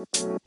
Hello, 0.00 0.38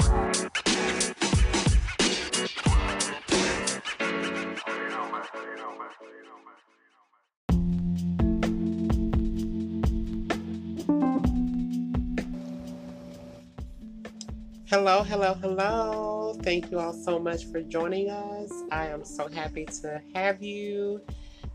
hello, 15.04 15.36
hello. 15.36 16.34
Thank 16.42 16.72
you 16.72 16.80
all 16.80 16.94
so 16.94 17.20
much 17.20 17.46
for 17.46 17.62
joining 17.62 18.10
us. 18.10 18.52
I 18.72 18.88
am 18.88 19.06
so 19.06 19.28
happy 19.28 19.66
to 19.66 20.02
have 20.16 20.42
you, 20.42 21.00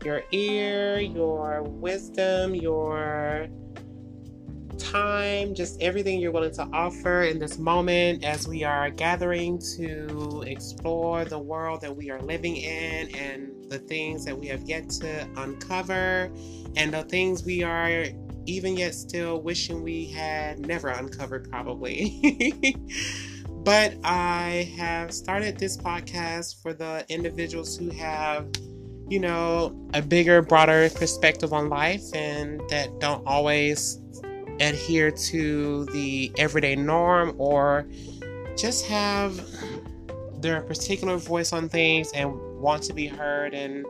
your 0.05 0.23
ear, 0.31 1.01
your 1.01 1.63
wisdom, 1.63 2.55
your 2.55 3.49
time, 4.91 5.53
just 5.53 5.81
everything 5.81 6.19
you're 6.19 6.31
willing 6.31 6.53
to 6.53 6.67
offer 6.73 7.23
in 7.23 7.39
this 7.39 7.57
moment 7.57 8.23
as 8.23 8.47
we 8.47 8.63
are 8.63 8.89
gathering 8.89 9.59
to 9.77 10.43
explore 10.47 11.25
the 11.25 11.37
world 11.37 11.81
that 11.81 11.95
we 11.95 12.09
are 12.09 12.21
living 12.21 12.57
in 12.57 13.15
and 13.15 13.69
the 13.69 13.77
things 13.77 14.25
that 14.25 14.37
we 14.37 14.47
have 14.47 14.63
yet 14.63 14.89
to 14.89 15.27
uncover 15.37 16.31
and 16.75 16.93
the 16.93 17.03
things 17.03 17.43
we 17.43 17.63
are 17.63 18.05
even 18.45 18.75
yet 18.75 18.95
still 18.95 19.41
wishing 19.41 19.83
we 19.83 20.07
had 20.07 20.59
never 20.59 20.89
uncovered, 20.89 21.49
probably. 21.49 22.75
but 23.49 23.95
I 24.03 24.73
have 24.75 25.13
started 25.13 25.59
this 25.59 25.77
podcast 25.77 26.61
for 26.61 26.73
the 26.73 27.05
individuals 27.09 27.77
who 27.77 27.89
have, 27.91 28.49
you 29.07 29.19
know, 29.19 29.87
a 29.93 30.01
bigger, 30.01 30.41
broader 30.41 30.89
perspective 30.89 31.53
on 31.53 31.69
life 31.69 32.03
and 32.13 32.59
that 32.69 32.99
don't 32.99 33.25
always 33.27 33.99
adhere 34.59 35.11
to 35.11 35.85
the 35.85 36.31
everyday 36.37 36.75
norm 36.75 37.35
or 37.37 37.87
just 38.57 38.85
have 38.85 39.39
their 40.41 40.61
particular 40.61 41.17
voice 41.17 41.53
on 41.53 41.69
things 41.69 42.11
and 42.13 42.33
want 42.59 42.83
to 42.83 42.93
be 42.93 43.07
heard 43.07 43.53
and 43.53 43.85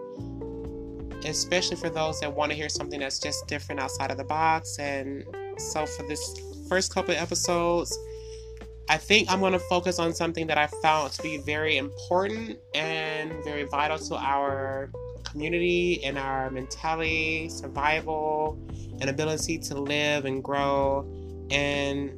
especially 1.26 1.76
for 1.76 1.90
those 1.90 2.20
that 2.20 2.34
want 2.34 2.52
to 2.52 2.56
hear 2.56 2.70
something 2.70 3.00
that's 3.00 3.20
just 3.20 3.48
different 3.48 3.82
outside 3.82 4.12
of 4.12 4.18
the 4.18 4.24
box. 4.24 4.80
And 4.80 5.24
so, 5.58 5.86
for 5.86 6.08
this 6.08 6.40
first 6.68 6.94
couple 6.94 7.14
of 7.14 7.20
episodes, 7.20 7.98
I 8.88 8.98
think 8.98 9.32
I'm 9.32 9.40
going 9.40 9.54
to 9.54 9.60
focus 9.60 10.00
on 10.00 10.14
something 10.14 10.48
that 10.48 10.58
I 10.58 10.68
found 10.82 11.12
to 11.14 11.22
be 11.22 11.38
very 11.38 11.78
important 11.78 12.58
and 12.74 13.32
very 13.44 13.64
vital 13.64 14.00
to 14.00 14.16
our 14.16 14.92
community 15.32 16.04
and 16.04 16.18
our 16.18 16.50
mentality, 16.50 17.50
survival, 17.50 18.60
and 19.02 19.10
ability 19.10 19.58
to 19.60 19.76
live 19.76 20.26
and 20.26 20.44
grow. 20.44 21.08
And 21.52 22.12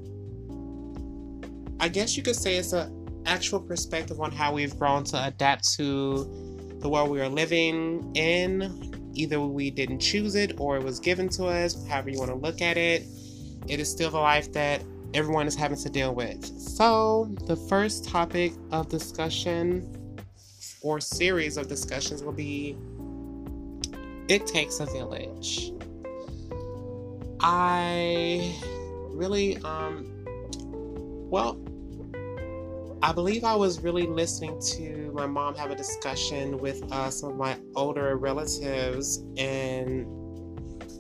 I 1.80 1.88
guess 1.88 2.18
you 2.18 2.24
could 2.24 2.36
say 2.36 2.56
it's 2.56 2.74
an 2.74 3.24
actual 3.26 3.60
perspective 3.60 4.20
on 4.20 4.32
how 4.32 4.54
we've 4.54 4.78
grown 4.78 5.04
to 5.06 5.26
adapt 5.26 5.74
to 5.74 6.78
the 6.80 6.90
world 6.90 7.10
we 7.10 7.22
are 7.22 7.30
living 7.30 8.12
in 8.16 8.92
either 9.14 9.40
we 9.40 9.70
didn't 9.70 10.00
choose 10.00 10.36
it 10.36 10.60
or 10.60 10.78
it 10.78 10.84
was 10.84 11.00
given 11.00 11.30
to 11.30 11.46
us, 11.46 11.86
however 11.88 12.10
you 12.10 12.20
want 12.20 12.32
to 12.32 12.38
look 12.38 12.62
at 12.62 12.78
it. 12.78 13.04
It 13.68 13.80
is 13.80 13.90
still 13.92 14.10
the 14.10 14.20
life 14.20 14.52
that 14.54 14.84
everyone 15.14 15.48
is 15.48 15.56
having 15.56 15.78
to 15.78 15.90
deal 15.90 16.16
with. 16.16 16.46
So, 16.46 17.34
the 17.46 17.56
first 17.56 18.08
topic 18.08 18.54
of 18.72 18.90
discussion 18.90 20.18
or 20.82 21.00
series 21.00 21.58
of 21.58 21.68
discussions 21.68 22.24
will 22.24 22.32
be 22.32 22.76
It 24.28 24.48
Takes 24.48 24.80
a 24.80 24.86
Village. 24.86 25.72
I 27.40 28.56
really, 29.10 29.58
um, 29.58 30.06
well, 31.30 31.58
I 33.04 33.12
believe 33.14 33.44
I 33.44 33.56
was 33.56 33.82
really 33.82 34.06
listening 34.06 34.60
to 34.74 35.12
my 35.14 35.26
mom 35.26 35.56
have 35.56 35.72
a 35.72 35.76
discussion 35.76 36.58
with 36.60 36.84
uh, 36.92 37.10
some 37.10 37.32
of 37.32 37.38
my 37.38 37.58
older 37.76 38.16
relatives, 38.16 39.24
and 39.38 40.06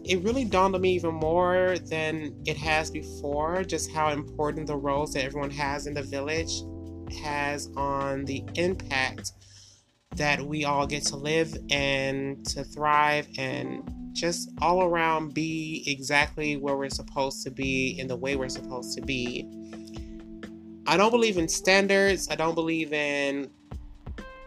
it 0.03 0.23
really 0.23 0.43
dawned 0.43 0.73
on 0.73 0.81
me 0.81 0.93
even 0.93 1.13
more 1.13 1.77
than 1.89 2.35
it 2.45 2.57
has 2.57 2.89
before 2.89 3.63
just 3.63 3.91
how 3.91 4.09
important 4.09 4.65
the 4.65 4.75
roles 4.75 5.13
that 5.13 5.23
everyone 5.23 5.51
has 5.51 5.85
in 5.85 5.93
the 5.93 6.01
village 6.01 6.63
has 7.21 7.69
on 7.75 8.25
the 8.25 8.43
impact 8.55 9.33
that 10.15 10.41
we 10.41 10.65
all 10.65 10.85
get 10.85 11.03
to 11.03 11.15
live 11.15 11.55
and 11.69 12.45
to 12.45 12.63
thrive 12.63 13.27
and 13.37 13.89
just 14.13 14.51
all 14.61 14.83
around 14.83 15.33
be 15.33 15.83
exactly 15.87 16.57
where 16.57 16.75
we're 16.75 16.89
supposed 16.89 17.43
to 17.43 17.51
be 17.51 17.97
in 17.99 18.07
the 18.07 18.15
way 18.15 18.35
we're 18.35 18.49
supposed 18.49 18.97
to 18.97 19.01
be. 19.01 19.47
I 20.85 20.97
don't 20.97 21.11
believe 21.11 21.37
in 21.37 21.47
standards. 21.47 22.27
I 22.29 22.35
don't 22.35 22.55
believe 22.55 22.91
in 22.91 23.49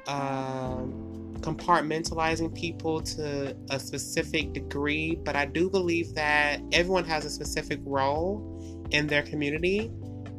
um, 0.06 1.34
compartmentalizing 1.40 2.54
people 2.54 3.00
to 3.00 3.56
a 3.70 3.78
specific 3.78 4.52
degree, 4.52 5.18
but 5.24 5.36
I 5.36 5.46
do 5.46 5.70
believe 5.70 6.14
that 6.14 6.60
everyone 6.72 7.04
has 7.04 7.24
a 7.24 7.30
specific 7.30 7.80
role 7.84 8.86
in 8.90 9.06
their 9.06 9.22
community. 9.22 9.90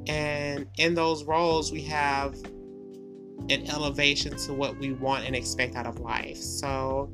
And 0.07 0.67
in 0.77 0.93
those 0.93 1.23
roles, 1.23 1.71
we 1.71 1.81
have 1.83 2.35
an 3.49 3.69
elevation 3.69 4.35
to 4.37 4.53
what 4.53 4.77
we 4.77 4.93
want 4.93 5.25
and 5.25 5.35
expect 5.35 5.75
out 5.75 5.85
of 5.85 5.99
life. 5.99 6.37
So, 6.37 7.11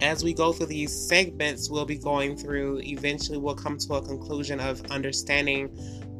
as 0.00 0.24
we 0.24 0.32
go 0.32 0.52
through 0.52 0.66
these 0.66 0.92
segments, 0.92 1.68
we'll 1.68 1.84
be 1.84 1.98
going 1.98 2.36
through, 2.36 2.80
eventually, 2.84 3.38
we'll 3.38 3.54
come 3.54 3.76
to 3.78 3.94
a 3.94 4.02
conclusion 4.02 4.58
of 4.60 4.82
understanding 4.90 5.68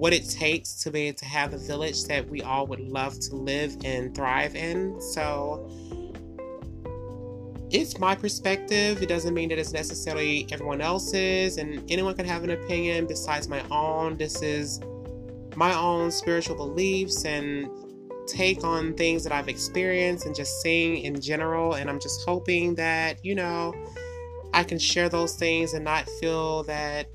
what 0.00 0.12
it 0.12 0.28
takes 0.28 0.74
to 0.82 0.90
be 0.90 1.08
able 1.08 1.18
to 1.18 1.24
have 1.26 1.52
a 1.52 1.58
village 1.58 2.04
that 2.04 2.28
we 2.28 2.42
all 2.42 2.66
would 2.66 2.80
love 2.80 3.18
to 3.20 3.36
live 3.36 3.76
and 3.84 4.14
thrive 4.14 4.56
in. 4.56 5.00
So 5.00 5.70
it's 7.70 7.98
my 7.98 8.14
perspective. 8.14 9.02
It 9.02 9.08
doesn't 9.08 9.34
mean 9.34 9.50
that 9.50 9.58
it's 9.58 9.72
necessarily 9.72 10.46
everyone 10.50 10.80
else's, 10.80 11.58
and 11.58 11.88
anyone 11.90 12.14
can 12.14 12.26
have 12.26 12.44
an 12.44 12.50
opinion 12.50 13.06
besides 13.06 13.46
my 13.46 13.62
own. 13.70 14.16
This 14.16 14.42
is 14.42 14.80
my 15.54 15.74
own 15.74 16.10
spiritual 16.10 16.56
beliefs 16.56 17.24
and 17.24 17.68
take 18.26 18.64
on 18.64 18.94
things 18.94 19.24
that 19.24 19.32
I've 19.32 19.48
experienced 19.48 20.26
and 20.26 20.34
just 20.34 20.60
seeing 20.62 20.98
in 21.04 21.20
general. 21.20 21.74
And 21.74 21.90
I'm 21.90 22.00
just 22.00 22.24
hoping 22.24 22.74
that, 22.76 23.24
you 23.24 23.34
know, 23.34 23.74
I 24.52 24.64
can 24.64 24.78
share 24.78 25.08
those 25.08 25.34
things 25.34 25.74
and 25.74 25.84
not 25.84 26.08
feel 26.20 26.64
that 26.64 27.06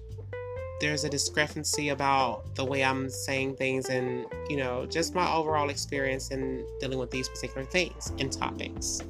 there's 0.82 1.04
a 1.04 1.10
discrepancy 1.10 1.90
about 1.90 2.56
the 2.56 2.66
way 2.66 2.84
I'm 2.84 3.10
saying 3.10 3.56
things 3.56 3.88
and, 3.88 4.26
you 4.50 4.58
know, 4.58 4.86
just 4.86 5.16
my 5.16 5.32
overall 5.34 5.70
experience 5.70 6.32
in 6.32 6.68
dealing 6.80 7.00
with 7.00 7.12
these 7.12 7.30
particular 7.30 7.66
things 7.66 8.12
and 8.20 8.32
topics. 8.32 9.02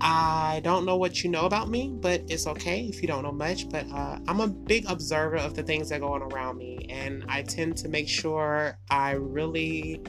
I 0.00 0.60
don't 0.62 0.84
know 0.84 0.96
what 0.96 1.24
you 1.24 1.30
know 1.30 1.46
about 1.46 1.70
me, 1.70 1.90
but 1.94 2.22
it's 2.28 2.46
okay 2.46 2.84
if 2.84 3.00
you 3.00 3.08
don't 3.08 3.22
know 3.22 3.32
much. 3.32 3.68
But 3.68 3.86
uh, 3.90 4.18
I'm 4.28 4.40
a 4.40 4.46
big 4.46 4.84
observer 4.88 5.36
of 5.36 5.54
the 5.54 5.62
things 5.62 5.88
that 5.88 6.00
go 6.00 6.12
on 6.12 6.22
around 6.22 6.58
me, 6.58 6.86
and 6.90 7.24
I 7.28 7.42
tend 7.42 7.76
to 7.78 7.88
make 7.88 8.08
sure 8.08 8.78
I 8.90 9.12
really, 9.12 10.02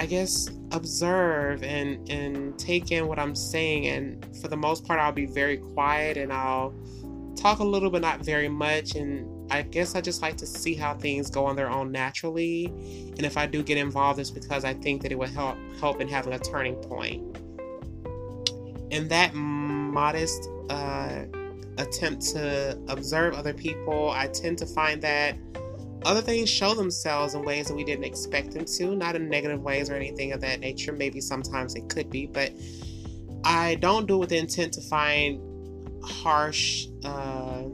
I 0.00 0.06
guess, 0.06 0.48
observe 0.72 1.62
and 1.62 2.08
and 2.08 2.58
take 2.58 2.90
in 2.90 3.06
what 3.06 3.18
I'm 3.18 3.34
saying. 3.34 3.86
And 3.86 4.36
for 4.40 4.48
the 4.48 4.56
most 4.56 4.86
part, 4.86 4.98
I'll 4.98 5.12
be 5.12 5.26
very 5.26 5.58
quiet 5.58 6.16
and 6.16 6.32
I'll 6.32 6.72
talk 7.36 7.58
a 7.58 7.64
little 7.64 7.90
but 7.90 8.00
not 8.00 8.24
very 8.24 8.48
much 8.48 8.94
and 8.94 9.52
I 9.52 9.60
guess 9.60 9.94
I 9.94 10.00
just 10.00 10.22
like 10.22 10.38
to 10.38 10.46
see 10.46 10.74
how 10.74 10.94
things 10.94 11.28
go 11.28 11.44
on 11.44 11.54
their 11.54 11.68
own 11.68 11.92
naturally. 11.92 12.66
And 13.18 13.26
if 13.26 13.36
I 13.36 13.44
do 13.44 13.62
get 13.62 13.76
involved, 13.76 14.18
it's 14.18 14.30
because 14.30 14.64
I 14.64 14.72
think 14.72 15.02
that 15.02 15.12
it 15.12 15.18
will 15.18 15.28
help 15.28 15.58
help 15.78 16.00
in 16.00 16.08
having 16.08 16.32
a 16.32 16.38
turning 16.38 16.76
point. 16.76 17.36
In 18.88 19.06
that 19.08 19.34
modest 19.34 20.48
uh, 20.70 21.24
attempt 21.76 22.22
to 22.28 22.78
observe 22.88 23.34
other 23.34 23.52
people, 23.52 24.08
I 24.08 24.28
tend 24.28 24.56
to 24.58 24.66
find 24.66 25.02
that 25.02 25.36
other 26.04 26.20
things 26.22 26.48
show 26.48 26.74
themselves 26.74 27.34
in 27.34 27.42
ways 27.42 27.66
that 27.68 27.74
we 27.74 27.84
didn't 27.84 28.04
expect 28.04 28.52
them 28.52 28.64
to, 28.64 28.96
not 28.96 29.16
in 29.16 29.28
negative 29.28 29.60
ways 29.62 29.90
or 29.90 29.94
anything 29.94 30.32
of 30.32 30.40
that 30.40 30.60
nature. 30.60 30.92
Maybe 30.92 31.20
sometimes 31.20 31.74
it 31.74 31.88
could 31.88 32.10
be, 32.10 32.26
but 32.26 32.52
I 33.44 33.76
don't 33.76 34.06
do 34.06 34.16
it 34.16 34.18
with 34.18 34.28
the 34.30 34.38
intent 34.38 34.72
to 34.74 34.80
find 34.82 35.40
harsh 36.04 36.86
uh, 37.04 37.64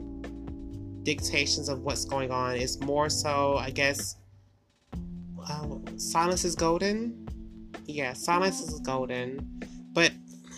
dictations 1.03 1.69
of 1.69 1.81
what's 1.81 2.05
going 2.05 2.31
on. 2.31 2.55
It's 2.55 2.79
more 2.81 3.09
so, 3.09 3.57
I 3.57 3.69
guess, 3.69 4.17
uh, 5.49 5.67
silence 5.95 6.43
is 6.43 6.55
golden. 6.55 7.27
Yeah, 7.85 8.13
silence 8.13 8.61
is 8.61 8.79
golden. 8.81 9.61
But 9.93 10.11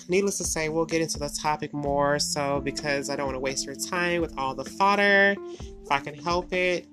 needless 0.10 0.38
to 0.40 0.44
say, 0.44 0.70
we'll 0.70 0.86
get 0.86 1.02
into 1.02 1.20
the 1.20 1.30
topic 1.30 1.74
more 1.74 2.18
so 2.20 2.60
because 2.62 3.10
I 3.10 3.16
don't 3.16 3.28
want 3.28 3.36
to 3.36 3.40
waste 3.40 3.66
your 3.66 3.76
time 3.76 4.22
with 4.22 4.38
all 4.38 4.56
the 4.56 4.66
fodder. 4.66 5.36
If 5.60 5.92
I 5.92 6.00
can 6.00 6.16
help 6.16 6.52
it. 6.54 6.88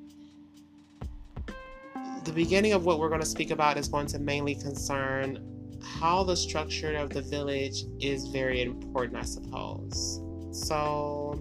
The 2.27 2.33
beginning 2.33 2.73
of 2.73 2.85
what 2.85 2.99
we're 2.99 3.09
going 3.09 3.21
to 3.21 3.27
speak 3.27 3.53
about 3.53 3.79
is 3.79 3.87
going 3.87 4.09
to 4.09 4.19
mainly 4.19 4.57
concern 4.57 5.79
how 5.81 6.25
the 6.25 6.35
structure 6.35 6.97
of 6.97 7.11
the 7.11 7.23
village 7.23 7.85
is 8.01 8.27
very 8.27 8.63
important, 8.63 9.17
I 9.17 9.23
suppose. 9.23 10.21
So, 10.51 11.41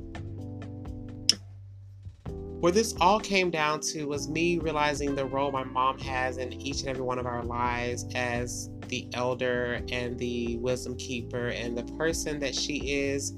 where 2.60 2.72
this 2.72 2.94
all 3.02 3.20
came 3.20 3.50
down 3.50 3.80
to 3.80 4.06
was 4.06 4.30
me 4.30 4.60
realizing 4.60 5.16
the 5.16 5.26
role 5.26 5.52
my 5.52 5.64
mom 5.64 5.98
has 5.98 6.38
in 6.38 6.54
each 6.54 6.82
and 6.82 6.90
every 6.90 7.04
one 7.04 7.18
of 7.18 7.26
our 7.26 7.44
lives 7.44 8.06
as 8.14 8.70
the 8.88 9.08
elder 9.16 9.82
and 9.92 10.20
the 10.20 10.58
wisdom 10.58 10.96
keeper 10.98 11.48
and 11.48 11.76
the 11.76 11.84
person 11.96 12.40
that 12.42 12.54
she 12.54 13.08
is 13.08 13.34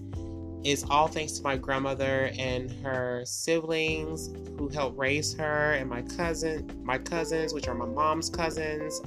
is 0.64 0.86
all 0.90 1.08
thanks 1.08 1.34
to 1.34 1.44
my 1.44 1.56
grandmother 1.56 2.32
and 2.38 2.72
her 2.84 3.24
siblings 3.26 4.30
who 4.58 4.68
helped 4.70 4.98
raise 4.98 5.34
her 5.36 5.74
and 5.74 5.90
my 5.90 6.02
cousin 6.02 6.70
my 6.84 6.98
cousins 6.98 7.54
which 7.54 7.68
are 7.68 7.76
my 7.76 7.86
mom's 7.86 8.30
cousins. 8.30 9.02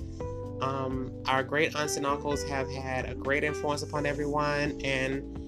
Um, 0.60 1.10
our 1.26 1.42
great 1.42 1.74
aunts 1.74 1.96
and 1.96 2.06
uncles 2.06 2.42
have 2.44 2.70
had 2.70 3.08
a 3.08 3.14
great 3.14 3.44
influence 3.44 3.82
upon 3.82 4.04
everyone. 4.04 4.78
And 4.84 5.40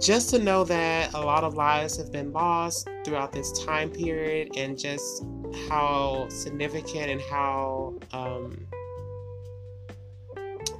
just 0.00 0.30
to 0.30 0.38
know 0.38 0.64
that 0.64 1.14
a 1.14 1.20
lot 1.20 1.44
of 1.44 1.54
lives 1.54 1.96
have 1.96 2.12
been 2.12 2.32
lost 2.32 2.88
throughout 3.04 3.32
this 3.32 3.64
time 3.64 3.88
period 3.88 4.56
and 4.56 4.78
just 4.78 5.24
how 5.68 6.26
significant 6.28 7.10
and 7.10 7.20
how 7.22 7.94
um, 8.12 8.66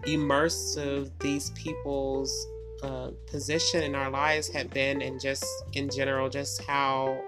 immersive 0.06 1.10
these 1.20 1.50
people's 1.50 2.48
uh, 2.82 3.10
position 3.26 3.82
in 3.82 3.94
our 3.94 4.10
lives 4.10 4.48
have 4.48 4.70
been, 4.70 5.02
and 5.02 5.20
just 5.20 5.44
in 5.74 5.88
general, 5.88 6.28
just 6.28 6.62
how 6.64 7.20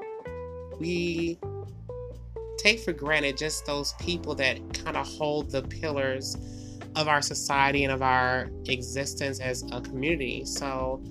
we 0.80 1.38
take 2.58 2.80
for 2.80 2.92
granted 2.92 3.36
just 3.36 3.66
those 3.66 3.92
people 4.00 4.34
that 4.34 4.58
kind 4.84 4.96
of 4.96 5.06
hold 5.06 5.50
the 5.50 5.62
pillars 5.62 6.36
of 6.96 7.08
our 7.08 7.20
society 7.20 7.84
and 7.84 7.92
of 7.92 8.02
our 8.02 8.50
existence 8.66 9.40
as 9.40 9.64
a 9.72 9.80
community. 9.80 10.44
So 10.44 11.02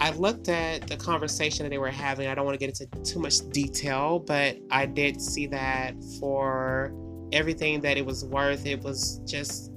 I 0.00 0.10
looked 0.10 0.48
at 0.48 0.86
the 0.88 0.96
conversation 0.96 1.64
that 1.64 1.70
they 1.70 1.78
were 1.78 1.90
having. 1.90 2.28
I 2.28 2.34
don't 2.34 2.44
want 2.44 2.58
to 2.58 2.66
get 2.66 2.80
into 2.80 3.02
too 3.04 3.20
much 3.20 3.38
detail, 3.50 4.18
but 4.18 4.56
I 4.70 4.86
did 4.86 5.20
see 5.20 5.46
that 5.48 5.94
for 6.18 6.92
everything 7.32 7.80
that 7.82 7.96
it 7.96 8.04
was 8.04 8.24
worth, 8.24 8.66
it 8.66 8.82
was 8.82 9.20
just 9.26 9.71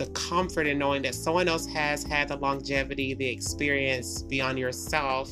the 0.00 0.06
comfort 0.12 0.66
in 0.66 0.78
knowing 0.78 1.02
that 1.02 1.14
someone 1.14 1.46
else 1.46 1.66
has 1.66 2.02
had 2.02 2.28
the 2.28 2.36
longevity, 2.36 3.12
the 3.12 3.28
experience 3.28 4.22
beyond 4.22 4.58
yourself 4.58 5.30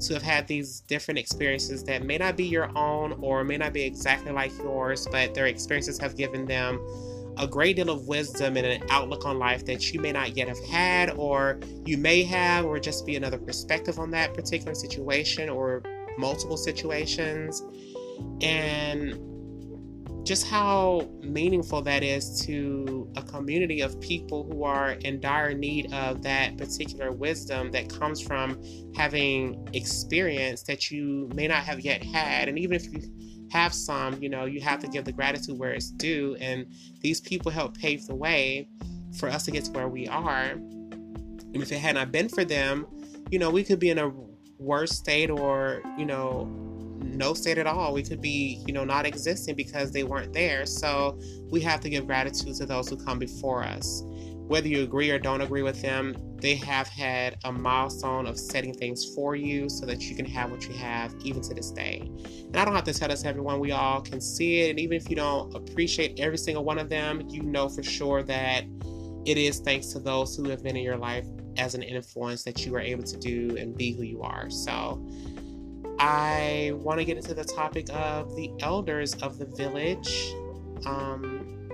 to 0.00 0.14
have 0.14 0.22
had 0.22 0.48
these 0.48 0.80
different 0.80 1.16
experiences 1.16 1.84
that 1.84 2.02
may 2.02 2.18
not 2.18 2.36
be 2.36 2.44
your 2.44 2.76
own 2.76 3.12
or 3.20 3.44
may 3.44 3.56
not 3.56 3.72
be 3.72 3.82
exactly 3.82 4.32
like 4.32 4.50
yours, 4.58 5.06
but 5.12 5.32
their 5.32 5.46
experiences 5.46 5.96
have 5.96 6.16
given 6.16 6.44
them 6.44 6.80
a 7.38 7.46
great 7.46 7.76
deal 7.76 7.88
of 7.88 8.08
wisdom 8.08 8.56
and 8.56 8.66
an 8.66 8.82
outlook 8.90 9.24
on 9.24 9.38
life 9.38 9.64
that 9.64 9.92
you 9.92 10.00
may 10.00 10.10
not 10.10 10.36
yet 10.36 10.48
have 10.48 10.62
had, 10.64 11.10
or 11.10 11.60
you 11.86 11.96
may 11.96 12.24
have, 12.24 12.64
or 12.64 12.80
just 12.80 13.06
be 13.06 13.14
another 13.14 13.38
perspective 13.38 14.00
on 14.00 14.10
that 14.10 14.34
particular 14.34 14.74
situation 14.74 15.48
or 15.48 15.84
multiple 16.18 16.56
situations. 16.56 17.62
And 18.40 19.14
just 20.30 20.46
how 20.46 21.10
meaningful 21.24 21.82
that 21.82 22.04
is 22.04 22.40
to 22.40 23.10
a 23.16 23.22
community 23.22 23.80
of 23.80 24.00
people 24.00 24.44
who 24.44 24.62
are 24.62 24.92
in 24.92 25.18
dire 25.18 25.54
need 25.54 25.92
of 25.92 26.22
that 26.22 26.56
particular 26.56 27.10
wisdom 27.10 27.72
that 27.72 27.92
comes 27.92 28.20
from 28.20 28.56
having 28.94 29.60
experience 29.72 30.62
that 30.62 30.88
you 30.88 31.28
may 31.34 31.48
not 31.48 31.64
have 31.64 31.80
yet 31.80 32.00
had. 32.04 32.48
And 32.48 32.60
even 32.60 32.76
if 32.76 32.84
you 32.92 33.02
have 33.50 33.74
some, 33.74 34.22
you 34.22 34.28
know, 34.28 34.44
you 34.44 34.60
have 34.60 34.78
to 34.78 34.86
give 34.86 35.04
the 35.04 35.10
gratitude 35.10 35.58
where 35.58 35.72
it's 35.72 35.90
due. 35.90 36.36
And 36.40 36.64
these 37.00 37.20
people 37.20 37.50
help 37.50 37.76
pave 37.76 38.06
the 38.06 38.14
way 38.14 38.68
for 39.18 39.28
us 39.28 39.44
to 39.46 39.50
get 39.50 39.64
to 39.64 39.72
where 39.72 39.88
we 39.88 40.06
are. 40.06 40.42
And 40.44 41.56
if 41.56 41.72
it 41.72 41.78
had 41.78 41.96
not 41.96 42.12
been 42.12 42.28
for 42.28 42.44
them, 42.44 42.86
you 43.32 43.40
know, 43.40 43.50
we 43.50 43.64
could 43.64 43.80
be 43.80 43.90
in 43.90 43.98
a 43.98 44.12
worse 44.60 44.92
state 44.92 45.28
or, 45.28 45.82
you 45.98 46.06
know, 46.06 46.69
no 47.20 47.34
state 47.34 47.58
at 47.58 47.66
all. 47.66 47.92
We 47.92 48.02
could 48.02 48.20
be, 48.20 48.64
you 48.66 48.72
know, 48.72 48.84
not 48.84 49.06
existing 49.06 49.54
because 49.54 49.92
they 49.92 50.02
weren't 50.02 50.32
there. 50.32 50.64
So 50.64 51.20
we 51.50 51.60
have 51.60 51.80
to 51.80 51.90
give 51.90 52.06
gratitude 52.06 52.56
to 52.56 52.66
those 52.66 52.88
who 52.88 52.96
come 52.96 53.18
before 53.18 53.62
us. 53.62 54.02
Whether 54.06 54.66
you 54.66 54.82
agree 54.82 55.10
or 55.10 55.18
don't 55.18 55.42
agree 55.42 55.62
with 55.62 55.80
them, 55.80 56.16
they 56.38 56.56
have 56.56 56.88
had 56.88 57.36
a 57.44 57.52
milestone 57.52 58.26
of 58.26 58.36
setting 58.38 58.74
things 58.74 59.14
for 59.14 59.36
you 59.36 59.68
so 59.68 59.86
that 59.86 60.00
you 60.00 60.16
can 60.16 60.24
have 60.24 60.50
what 60.50 60.66
you 60.66 60.74
have 60.74 61.14
even 61.22 61.42
to 61.42 61.54
this 61.54 61.70
day. 61.70 62.10
And 62.24 62.56
I 62.56 62.64
don't 62.64 62.74
have 62.74 62.84
to 62.84 62.94
tell 62.94 63.14
to 63.14 63.28
everyone, 63.28 63.60
we 63.60 63.70
all 63.70 64.00
can 64.00 64.20
see 64.20 64.62
it. 64.62 64.70
And 64.70 64.80
even 64.80 64.96
if 64.96 65.08
you 65.08 65.14
don't 65.14 65.54
appreciate 65.54 66.18
every 66.18 66.38
single 66.38 66.64
one 66.64 66.78
of 66.78 66.88
them, 66.88 67.28
you 67.28 67.42
know 67.42 67.68
for 67.68 67.82
sure 67.82 68.22
that 68.24 68.64
it 69.26 69.36
is 69.36 69.60
thanks 69.60 69.88
to 69.88 70.00
those 70.00 70.34
who 70.34 70.48
have 70.48 70.62
been 70.62 70.76
in 70.76 70.82
your 70.82 70.96
life 70.96 71.26
as 71.58 71.74
an 71.74 71.82
influence 71.82 72.42
that 72.44 72.64
you 72.64 72.74
are 72.74 72.80
able 72.80 73.04
to 73.04 73.18
do 73.18 73.56
and 73.56 73.76
be 73.76 73.92
who 73.92 74.02
you 74.02 74.22
are. 74.22 74.48
So 74.48 75.06
I 76.02 76.72
want 76.76 76.98
to 76.98 77.04
get 77.04 77.18
into 77.18 77.34
the 77.34 77.44
topic 77.44 77.88
of 77.92 78.34
the 78.34 78.50
elders 78.60 79.14
of 79.16 79.38
the 79.38 79.44
village. 79.44 80.32
Um, 80.86 81.68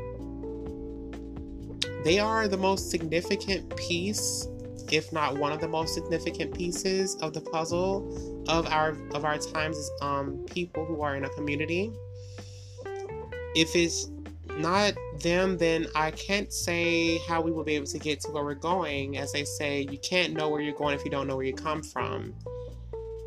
they 2.02 2.18
are 2.18 2.48
the 2.48 2.56
most 2.56 2.90
significant 2.90 3.76
piece, 3.76 4.48
if 4.90 5.12
not 5.12 5.38
one 5.38 5.52
of 5.52 5.60
the 5.60 5.68
most 5.68 5.94
significant 5.94 6.56
pieces 6.58 7.14
of 7.22 7.34
the 7.34 7.40
puzzle 7.40 8.44
of 8.48 8.66
our 8.66 8.96
of 9.14 9.24
our 9.24 9.38
times 9.38 9.78
as 9.78 9.90
um, 10.02 10.44
people 10.50 10.84
who 10.84 11.02
are 11.02 11.14
in 11.14 11.24
a 11.24 11.30
community. 11.30 11.92
If 13.54 13.76
it's 13.76 14.10
not 14.58 14.94
them, 15.20 15.56
then 15.56 15.86
I 15.94 16.10
can't 16.10 16.52
say 16.52 17.18
how 17.28 17.40
we 17.42 17.52
will 17.52 17.64
be 17.64 17.76
able 17.76 17.86
to 17.86 17.98
get 17.98 18.20
to 18.22 18.32
where 18.32 18.42
we're 18.42 18.54
going. 18.54 19.18
As 19.18 19.30
they 19.30 19.44
say, 19.44 19.86
you 19.88 19.98
can't 19.98 20.32
know 20.32 20.48
where 20.48 20.60
you're 20.60 20.74
going 20.74 20.96
if 20.96 21.04
you 21.04 21.12
don't 21.12 21.28
know 21.28 21.36
where 21.36 21.46
you 21.46 21.54
come 21.54 21.80
from 21.80 22.34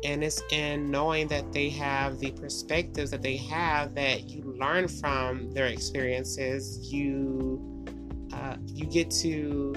and 0.04 0.24
it's 0.24 0.42
in 0.50 0.90
knowing 0.90 1.28
that 1.28 1.52
they 1.52 1.68
have 1.68 2.18
the 2.18 2.30
perspectives 2.32 3.10
that 3.10 3.22
they 3.22 3.36
have 3.36 3.94
that 3.94 4.28
you 4.28 4.42
learn 4.58 4.88
from 4.88 5.50
their 5.52 5.66
experiences 5.66 6.92
you 6.92 7.84
uh, 8.32 8.56
you 8.66 8.86
get 8.86 9.10
to 9.10 9.74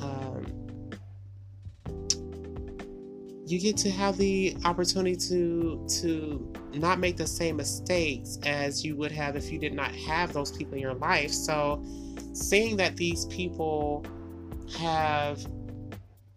um, 0.00 0.44
you 3.50 3.58
get 3.58 3.76
to 3.76 3.90
have 3.90 4.16
the 4.16 4.56
opportunity 4.64 5.16
to 5.16 5.84
to 6.00 6.52
not 6.74 7.00
make 7.00 7.16
the 7.16 7.26
same 7.26 7.56
mistakes 7.56 8.38
as 8.44 8.84
you 8.84 8.96
would 8.96 9.10
have 9.10 9.34
if 9.34 9.50
you 9.50 9.58
did 9.58 9.74
not 9.74 9.92
have 9.94 10.32
those 10.32 10.52
people 10.52 10.74
in 10.74 10.80
your 10.80 10.94
life. 10.94 11.32
So 11.32 11.84
seeing 12.32 12.76
that 12.76 12.96
these 12.96 13.26
people 13.26 14.04
have 14.78 15.44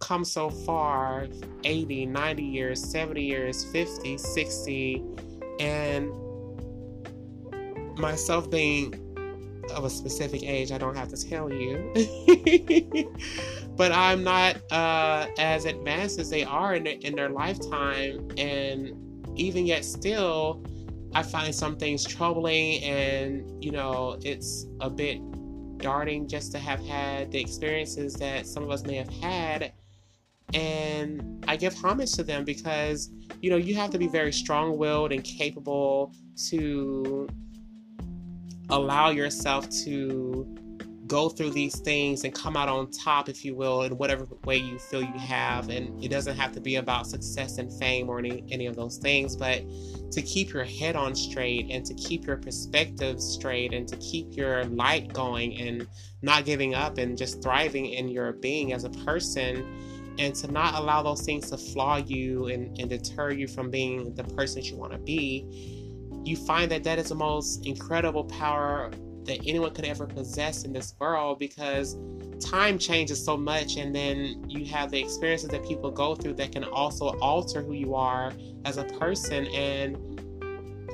come 0.03 0.25
so 0.25 0.49
far 0.49 1.27
80, 1.63 2.07
90 2.07 2.43
years, 2.43 2.83
70 2.91 3.23
years, 3.23 3.63
50, 3.65 4.17
60, 4.17 5.03
and 5.59 6.11
myself 7.97 8.49
being 8.51 8.99
of 9.73 9.85
a 9.85 9.89
specific 9.89 10.43
age, 10.43 10.73
I 10.73 10.77
don't 10.77 10.97
have 10.97 11.07
to 11.09 11.29
tell 11.29 11.51
you. 11.51 11.93
but 13.77 13.93
I'm 13.93 14.23
not 14.23 14.57
uh, 14.71 15.27
as 15.37 15.63
advanced 15.63 16.19
as 16.19 16.29
they 16.29 16.43
are 16.43 16.75
in, 16.75 16.85
in 16.85 17.15
their 17.15 17.29
lifetime. 17.29 18.29
And 18.37 18.91
even 19.39 19.65
yet, 19.65 19.85
still, 19.85 20.65
I 21.15 21.23
find 21.23 21.55
some 21.55 21.77
things 21.77 22.03
troubling, 22.03 22.83
and 22.83 23.63
you 23.63 23.71
know, 23.71 24.19
it's 24.21 24.65
a 24.81 24.89
bit 24.89 25.21
darting 25.77 26.27
just 26.27 26.51
to 26.51 26.59
have 26.59 26.83
had 26.85 27.31
the 27.31 27.39
experiences 27.39 28.15
that 28.15 28.45
some 28.47 28.63
of 28.63 28.69
us 28.69 28.83
may 28.83 28.95
have 28.95 29.09
had 29.09 29.71
and 30.53 31.43
I 31.47 31.55
give 31.55 31.73
homage 31.75 32.13
to 32.13 32.23
them 32.23 32.43
because 32.43 33.11
you 33.41 33.49
know 33.49 33.57
you 33.57 33.75
have 33.75 33.89
to 33.91 33.97
be 33.97 34.07
very 34.07 34.31
strong-willed 34.31 35.11
and 35.11 35.23
capable 35.23 36.13
to 36.49 37.27
allow 38.69 39.09
yourself 39.09 39.69
to 39.69 40.47
go 41.07 41.29
through 41.29 41.51
these 41.51 41.79
things 41.81 42.23
and 42.23 42.33
come 42.33 42.55
out 42.55 42.69
on 42.69 42.89
top, 42.89 43.29
if 43.29 43.43
you 43.43 43.55
will, 43.55 43.83
in 43.83 43.97
whatever 43.97 44.27
way 44.45 44.57
you 44.57 44.79
feel 44.79 45.01
you 45.01 45.19
have. 45.19 45.69
And 45.69 46.03
it 46.03 46.09
doesn't 46.09 46.35
have 46.37 46.53
to 46.53 46.61
be 46.61 46.77
about 46.77 47.07
success 47.07 47.57
and 47.57 47.71
fame 47.79 48.09
or 48.09 48.19
any, 48.19 48.43
any 48.49 48.65
of 48.65 48.75
those 48.75 48.97
things, 48.97 49.35
but 49.35 49.61
to 50.11 50.21
keep 50.21 50.53
your 50.53 50.63
head 50.63 50.95
on 50.95 51.13
straight 51.13 51.67
and 51.69 51.85
to 51.85 51.93
keep 51.95 52.25
your 52.25 52.37
perspective 52.37 53.21
straight 53.21 53.73
and 53.73 53.87
to 53.89 53.97
keep 53.97 54.35
your 54.35 54.63
light 54.65 55.11
going 55.13 55.55
and 55.57 55.87
not 56.21 56.45
giving 56.45 56.73
up 56.73 56.97
and 56.97 57.17
just 57.17 57.43
thriving 57.43 57.87
in 57.87 58.07
your 58.07 58.33
being 58.33 58.73
as 58.73 58.83
a 58.83 58.89
person 58.89 59.92
and 60.17 60.35
to 60.35 60.51
not 60.51 60.75
allow 60.75 61.01
those 61.01 61.21
things 61.23 61.49
to 61.49 61.57
flaw 61.57 61.97
you 61.97 62.47
and, 62.47 62.77
and 62.79 62.89
deter 62.89 63.31
you 63.31 63.47
from 63.47 63.69
being 63.69 64.13
the 64.15 64.23
person 64.23 64.61
that 64.61 64.69
you 64.69 64.77
want 64.77 64.91
to 64.91 64.99
be, 64.99 65.47
you 66.23 66.35
find 66.35 66.71
that 66.71 66.83
that 66.83 66.99
is 66.99 67.09
the 67.09 67.15
most 67.15 67.65
incredible 67.65 68.23
power 68.25 68.91
that 69.25 69.39
anyone 69.45 69.73
could 69.73 69.85
ever 69.85 70.05
possess 70.05 70.63
in 70.63 70.73
this 70.73 70.93
world 70.99 71.39
because 71.39 71.97
time 72.39 72.77
changes 72.77 73.23
so 73.23 73.37
much 73.37 73.77
and 73.77 73.95
then 73.95 74.43
you 74.49 74.65
have 74.65 74.91
the 74.91 74.99
experiences 74.99 75.49
that 75.49 75.65
people 75.65 75.89
go 75.89 76.13
through 76.13 76.33
that 76.33 76.51
can 76.51 76.63
also 76.65 77.17
alter 77.19 77.61
who 77.61 77.73
you 77.73 77.95
are 77.95 78.33
as 78.65 78.77
a 78.77 78.83
person 78.83 79.45
and 79.47 79.97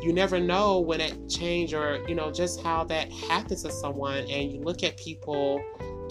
you 0.02 0.14
never 0.14 0.40
know 0.40 0.80
when 0.80 1.02
it 1.02 1.28
change 1.28 1.74
or 1.74 2.06
you 2.08 2.16
know 2.16 2.32
just 2.32 2.62
how 2.62 2.84
that 2.84 3.12
happens 3.12 3.64
to 3.64 3.72
someone 3.72 4.20
and 4.30 4.52
you 4.52 4.62
look 4.62 4.84
at 4.84 4.96
people 4.98 5.62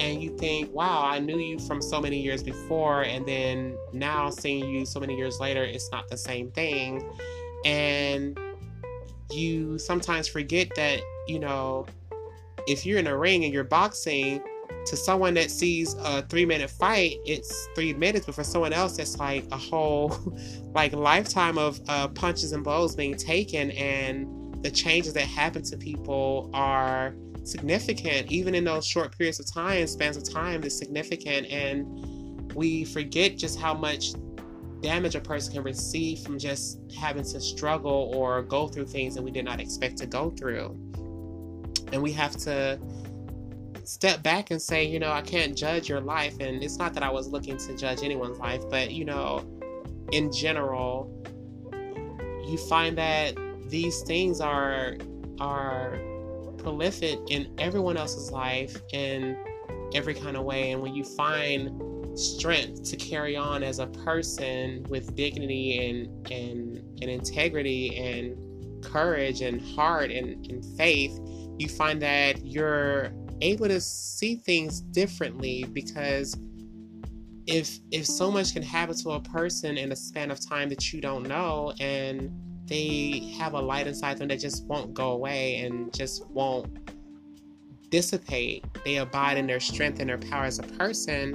and 0.00 0.22
you 0.22 0.36
think, 0.36 0.72
wow, 0.72 1.02
I 1.04 1.18
knew 1.18 1.38
you 1.38 1.58
from 1.58 1.82
so 1.82 2.00
many 2.00 2.20
years 2.20 2.42
before, 2.42 3.02
and 3.02 3.26
then 3.26 3.76
now 3.92 4.30
seeing 4.30 4.68
you 4.68 4.86
so 4.86 5.00
many 5.00 5.16
years 5.16 5.40
later, 5.40 5.64
it's 5.64 5.90
not 5.90 6.08
the 6.08 6.16
same 6.16 6.50
thing. 6.52 7.08
And 7.64 8.38
you 9.30 9.78
sometimes 9.78 10.28
forget 10.28 10.68
that, 10.76 11.00
you 11.26 11.38
know, 11.38 11.86
if 12.66 12.84
you're 12.86 12.98
in 12.98 13.06
a 13.06 13.16
ring 13.16 13.44
and 13.44 13.52
you're 13.52 13.64
boxing, 13.64 14.42
to 14.86 14.96
someone 14.96 15.34
that 15.34 15.50
sees 15.50 15.94
a 16.00 16.22
three 16.22 16.46
minute 16.46 16.70
fight, 16.70 17.16
it's 17.24 17.68
three 17.74 17.92
minutes, 17.92 18.26
but 18.26 18.34
for 18.34 18.44
someone 18.44 18.72
else, 18.72 18.98
it's 18.98 19.18
like 19.18 19.44
a 19.52 19.56
whole 19.56 20.16
like 20.74 20.92
lifetime 20.92 21.58
of 21.58 21.80
uh, 21.88 22.08
punches 22.08 22.52
and 22.52 22.64
blows 22.64 22.94
being 22.94 23.14
taken, 23.14 23.70
and 23.72 24.62
the 24.62 24.70
changes 24.70 25.12
that 25.12 25.26
happen 25.26 25.62
to 25.62 25.76
people 25.76 26.50
are 26.54 27.14
significant, 27.50 28.30
even 28.30 28.54
in 28.54 28.64
those 28.64 28.86
short 28.86 29.16
periods 29.16 29.40
of 29.40 29.52
time, 29.52 29.86
spans 29.86 30.16
of 30.16 30.28
time, 30.28 30.62
is 30.64 30.76
significant, 30.76 31.46
and 31.48 32.52
we 32.54 32.84
forget 32.84 33.36
just 33.36 33.58
how 33.58 33.74
much 33.74 34.12
damage 34.80 35.14
a 35.14 35.20
person 35.20 35.54
can 35.54 35.62
receive 35.62 36.20
from 36.20 36.38
just 36.38 36.80
having 36.96 37.24
to 37.24 37.40
struggle 37.40 38.12
or 38.14 38.42
go 38.42 38.68
through 38.68 38.86
things 38.86 39.14
that 39.14 39.22
we 39.22 39.30
did 39.30 39.44
not 39.44 39.60
expect 39.60 39.96
to 39.98 40.06
go 40.06 40.30
through. 40.30 40.70
And 41.92 42.02
we 42.02 42.12
have 42.12 42.36
to 42.38 42.78
step 43.84 44.22
back 44.22 44.50
and 44.50 44.60
say, 44.60 44.84
you 44.84 44.98
know, 44.98 45.10
I 45.10 45.22
can't 45.22 45.56
judge 45.56 45.88
your 45.88 46.00
life. 46.00 46.38
And 46.40 46.62
it's 46.62 46.76
not 46.76 46.94
that 46.94 47.02
I 47.02 47.10
was 47.10 47.28
looking 47.28 47.56
to 47.56 47.76
judge 47.76 48.02
anyone's 48.02 48.38
life, 48.38 48.62
but, 48.70 48.92
you 48.92 49.04
know, 49.04 49.44
in 50.12 50.30
general, 50.32 51.10
you 52.46 52.56
find 52.68 52.96
that 52.98 53.34
these 53.68 54.02
things 54.02 54.40
are 54.40 54.96
are 55.40 56.00
prolific 56.58 57.18
in 57.28 57.54
everyone 57.58 57.96
else's 57.96 58.30
life 58.30 58.76
in 58.92 59.36
every 59.94 60.14
kind 60.14 60.36
of 60.36 60.44
way. 60.44 60.72
And 60.72 60.82
when 60.82 60.94
you 60.94 61.04
find 61.04 62.18
strength 62.18 62.82
to 62.82 62.96
carry 62.96 63.36
on 63.36 63.62
as 63.62 63.78
a 63.78 63.86
person 63.86 64.84
with 64.88 65.14
dignity 65.14 65.88
and 65.88 66.30
and, 66.30 66.78
and 67.00 67.10
integrity 67.10 67.96
and 67.96 68.36
courage 68.84 69.40
and 69.42 69.60
heart 69.60 70.10
and, 70.10 70.44
and 70.46 70.64
faith, 70.76 71.18
you 71.58 71.68
find 71.68 72.02
that 72.02 72.44
you're 72.44 73.12
able 73.40 73.68
to 73.68 73.80
see 73.80 74.36
things 74.36 74.80
differently 74.80 75.64
because 75.72 76.36
if 77.46 77.78
if 77.90 78.06
so 78.06 78.30
much 78.30 78.52
can 78.52 78.62
happen 78.62 78.94
to 78.94 79.12
a 79.12 79.20
person 79.20 79.78
in 79.78 79.92
a 79.92 79.96
span 79.96 80.30
of 80.30 80.46
time 80.46 80.68
that 80.68 80.92
you 80.92 81.00
don't 81.00 81.26
know 81.26 81.72
and 81.80 82.30
they 82.68 83.34
have 83.38 83.54
a 83.54 83.60
light 83.60 83.86
inside 83.86 84.18
them 84.18 84.28
that 84.28 84.40
just 84.40 84.64
won't 84.66 84.94
go 84.94 85.12
away 85.12 85.56
and 85.56 85.92
just 85.94 86.28
won't 86.30 86.90
dissipate 87.90 88.64
they 88.84 88.96
abide 88.96 89.38
in 89.38 89.46
their 89.46 89.60
strength 89.60 89.98
and 90.00 90.10
their 90.10 90.18
power 90.18 90.44
as 90.44 90.58
a 90.58 90.62
person 90.62 91.34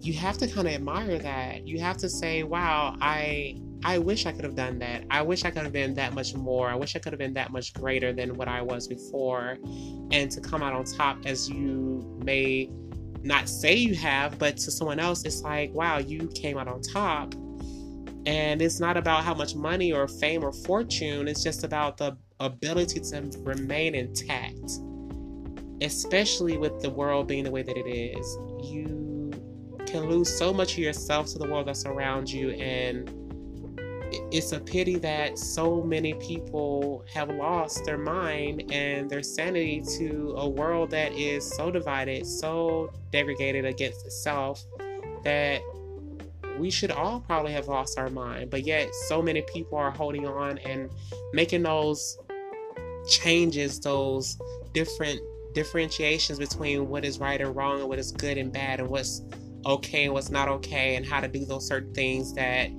you 0.00 0.12
have 0.12 0.38
to 0.38 0.46
kind 0.46 0.66
of 0.66 0.72
admire 0.72 1.18
that 1.18 1.66
you 1.66 1.78
have 1.80 1.96
to 1.96 2.08
say 2.08 2.42
wow 2.42 2.96
i 3.00 3.54
I 3.82 3.98
wish 3.98 4.26
I 4.26 4.32
could 4.32 4.44
have 4.44 4.56
done 4.56 4.78
that. 4.80 5.04
I 5.10 5.22
wish 5.22 5.44
I 5.44 5.50
could 5.50 5.62
have 5.62 5.72
been 5.72 5.94
that 5.94 6.12
much 6.12 6.34
more. 6.34 6.68
I 6.68 6.74
wish 6.74 6.96
I 6.96 6.98
could 6.98 7.12
have 7.12 7.18
been 7.18 7.32
that 7.34 7.50
much 7.50 7.72
greater 7.72 8.12
than 8.12 8.34
what 8.34 8.46
I 8.46 8.60
was 8.60 8.86
before. 8.86 9.56
And 10.12 10.30
to 10.30 10.40
come 10.40 10.62
out 10.62 10.74
on 10.74 10.84
top 10.84 11.18
as 11.24 11.48
you 11.48 12.18
may 12.22 12.70
not 13.22 13.48
say 13.48 13.74
you 13.74 13.94
have, 13.94 14.38
but 14.38 14.56
to 14.58 14.70
someone 14.70 14.98
else, 14.98 15.24
it's 15.24 15.42
like, 15.42 15.72
wow, 15.72 15.98
you 15.98 16.28
came 16.34 16.58
out 16.58 16.68
on 16.68 16.82
top. 16.82 17.34
And 18.26 18.60
it's 18.60 18.80
not 18.80 18.96
about 18.96 19.24
how 19.24 19.34
much 19.34 19.54
money 19.54 19.92
or 19.92 20.06
fame 20.06 20.44
or 20.44 20.52
fortune, 20.52 21.26
it's 21.28 21.42
just 21.42 21.64
about 21.64 21.96
the 21.96 22.16
ability 22.38 23.00
to 23.00 23.30
remain 23.38 23.94
intact, 23.94 24.78
especially 25.80 26.58
with 26.58 26.80
the 26.80 26.90
world 26.90 27.28
being 27.28 27.44
the 27.44 27.50
way 27.50 27.62
that 27.62 27.76
it 27.76 27.88
is. 27.88 28.38
You 28.62 29.32
can 29.86 30.08
lose 30.08 30.36
so 30.36 30.52
much 30.52 30.72
of 30.72 30.78
yourself 30.78 31.26
to 31.28 31.38
the 31.38 31.48
world 31.48 31.66
that's 31.66 31.86
around 31.86 32.30
you 32.30 32.50
and 32.50 33.10
it's 34.32 34.52
a 34.52 34.60
pity 34.60 34.96
that 34.96 35.38
so 35.38 35.82
many 35.82 36.14
people 36.14 37.04
have 37.12 37.30
lost 37.30 37.84
their 37.84 37.98
mind 37.98 38.70
and 38.72 39.08
their 39.08 39.22
sanity 39.22 39.82
to 39.98 40.34
a 40.36 40.48
world 40.48 40.90
that 40.90 41.12
is 41.12 41.48
so 41.56 41.70
divided, 41.70 42.26
so 42.26 42.92
degraded 43.12 43.64
against 43.64 44.04
itself 44.06 44.64
that 45.24 45.60
we 46.58 46.70
should 46.70 46.90
all 46.90 47.20
probably 47.20 47.52
have 47.52 47.68
lost 47.68 47.98
our 47.98 48.10
mind. 48.10 48.50
But 48.50 48.66
yet, 48.66 48.94
so 49.08 49.22
many 49.22 49.42
people 49.42 49.78
are 49.78 49.90
holding 49.90 50.26
on 50.26 50.58
and 50.58 50.90
making 51.32 51.62
those 51.62 52.18
changes, 53.08 53.80
those 53.80 54.38
different 54.72 55.20
differentiations 55.54 56.38
between 56.38 56.88
what 56.88 57.04
is 57.04 57.18
right 57.18 57.40
and 57.40 57.56
wrong 57.56 57.80
and 57.80 57.88
what 57.88 57.98
is 57.98 58.12
good 58.12 58.38
and 58.38 58.52
bad 58.52 58.78
and 58.78 58.88
what's 58.88 59.22
okay 59.66 60.04
and 60.04 60.14
what's 60.14 60.30
not 60.30 60.48
okay 60.48 60.94
and 60.96 61.04
how 61.04 61.20
to 61.20 61.26
do 61.28 61.44
those 61.44 61.66
certain 61.66 61.92
things 61.92 62.32
that 62.34 62.70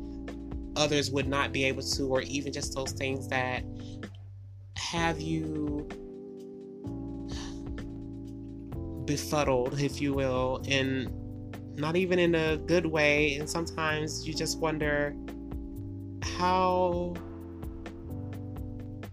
others 0.75 1.11
would 1.11 1.27
not 1.27 1.51
be 1.51 1.65
able 1.65 1.81
to, 1.81 2.07
or 2.07 2.21
even 2.21 2.53
just 2.53 2.73
those 2.73 2.93
things 2.93 3.27
that 3.27 3.63
have 4.77 5.19
you 5.19 5.87
befuddled, 9.05 9.79
if 9.81 10.01
you 10.01 10.13
will, 10.13 10.63
and 10.67 11.09
not 11.75 11.95
even 11.95 12.19
in 12.19 12.35
a 12.35 12.57
good 12.57 12.85
way. 12.85 13.35
And 13.35 13.49
sometimes 13.49 14.27
you 14.27 14.33
just 14.33 14.59
wonder 14.59 15.15
how 16.23 17.13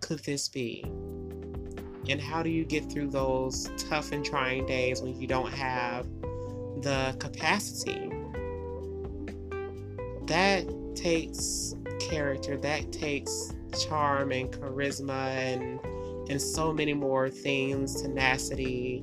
could 0.01 0.21
this 0.21 0.49
be? 0.49 0.83
And 2.09 2.21
how 2.21 2.43
do 2.43 2.49
you 2.49 2.65
get 2.65 2.91
through 2.91 3.11
those 3.11 3.71
tough 3.77 4.13
and 4.13 4.25
trying 4.25 4.65
days 4.67 5.03
when 5.03 5.21
you 5.21 5.27
don't 5.27 5.53
have 5.53 6.07
the 6.83 7.15
capacity? 7.19 8.11
That 10.27 10.67
takes 10.95 11.75
character, 12.01 12.57
that 12.57 12.93
takes 12.93 13.55
charm 13.87 14.33
and 14.33 14.51
charisma 14.51 15.29
and 15.37 15.81
and 16.31 16.41
so 16.41 16.73
many 16.73 16.93
more 16.93 17.31
things, 17.31 18.03
tenacity 18.03 19.03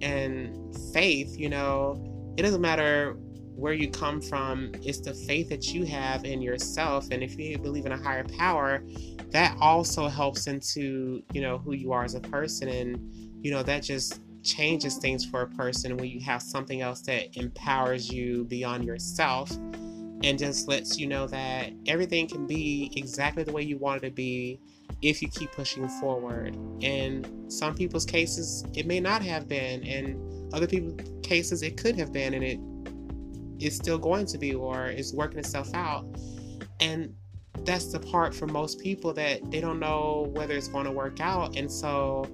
and 0.00 0.76
faith, 0.92 1.38
you 1.38 1.48
know. 1.48 2.13
It 2.36 2.42
doesn't 2.42 2.60
matter 2.60 3.16
where 3.56 3.72
you 3.72 3.88
come 3.88 4.20
from, 4.20 4.72
it's 4.82 5.00
the 5.00 5.14
faith 5.14 5.48
that 5.48 5.72
you 5.72 5.84
have 5.84 6.24
in 6.24 6.42
yourself. 6.42 7.08
And 7.10 7.22
if 7.22 7.38
you 7.38 7.56
believe 7.58 7.86
in 7.86 7.92
a 7.92 7.96
higher 7.96 8.24
power, 8.24 8.82
that 9.30 9.56
also 9.60 10.08
helps 10.08 10.46
into, 10.48 11.22
you 11.32 11.40
know, 11.40 11.58
who 11.58 11.72
you 11.72 11.92
are 11.92 12.04
as 12.04 12.14
a 12.14 12.20
person. 12.20 12.68
And, 12.68 12.98
you 13.44 13.52
know, 13.52 13.62
that 13.62 13.84
just 13.84 14.20
changes 14.42 14.96
things 14.96 15.24
for 15.24 15.42
a 15.42 15.48
person 15.50 15.96
when 15.96 16.08
you 16.08 16.20
have 16.20 16.42
something 16.42 16.82
else 16.82 17.00
that 17.02 17.36
empowers 17.36 18.10
you 18.12 18.44
beyond 18.44 18.84
yourself 18.84 19.50
and 20.22 20.38
just 20.38 20.68
lets 20.68 20.98
you 20.98 21.06
know 21.06 21.26
that 21.26 21.72
everything 21.86 22.26
can 22.26 22.46
be 22.46 22.90
exactly 22.96 23.42
the 23.42 23.52
way 23.52 23.62
you 23.62 23.78
want 23.78 24.02
it 24.02 24.08
to 24.08 24.14
be 24.14 24.60
if 25.02 25.20
you 25.20 25.28
keep 25.28 25.50
pushing 25.52 25.88
forward. 25.88 26.56
In 26.80 27.50
some 27.50 27.74
people's 27.74 28.04
cases, 28.04 28.64
it 28.74 28.86
may 28.86 29.00
not 29.00 29.22
have 29.22 29.48
been, 29.48 29.82
and 29.84 30.43
other 30.54 30.66
people's 30.66 31.00
cases, 31.22 31.62
it 31.62 31.76
could 31.76 31.96
have 31.96 32.12
been, 32.12 32.34
and 32.34 32.44
it 32.44 32.58
is 33.64 33.76
still 33.76 33.98
going 33.98 34.26
to 34.26 34.38
be, 34.38 34.54
or 34.54 34.86
is 34.86 35.12
working 35.12 35.38
itself 35.38 35.68
out. 35.74 36.06
And 36.80 37.14
that's 37.64 37.92
the 37.92 38.00
part 38.00 38.34
for 38.34 38.46
most 38.46 38.80
people 38.80 39.12
that 39.14 39.50
they 39.50 39.60
don't 39.60 39.80
know 39.80 40.30
whether 40.32 40.54
it's 40.54 40.68
going 40.68 40.84
to 40.84 40.92
work 40.92 41.20
out, 41.20 41.56
and 41.56 41.70
so 41.70 42.26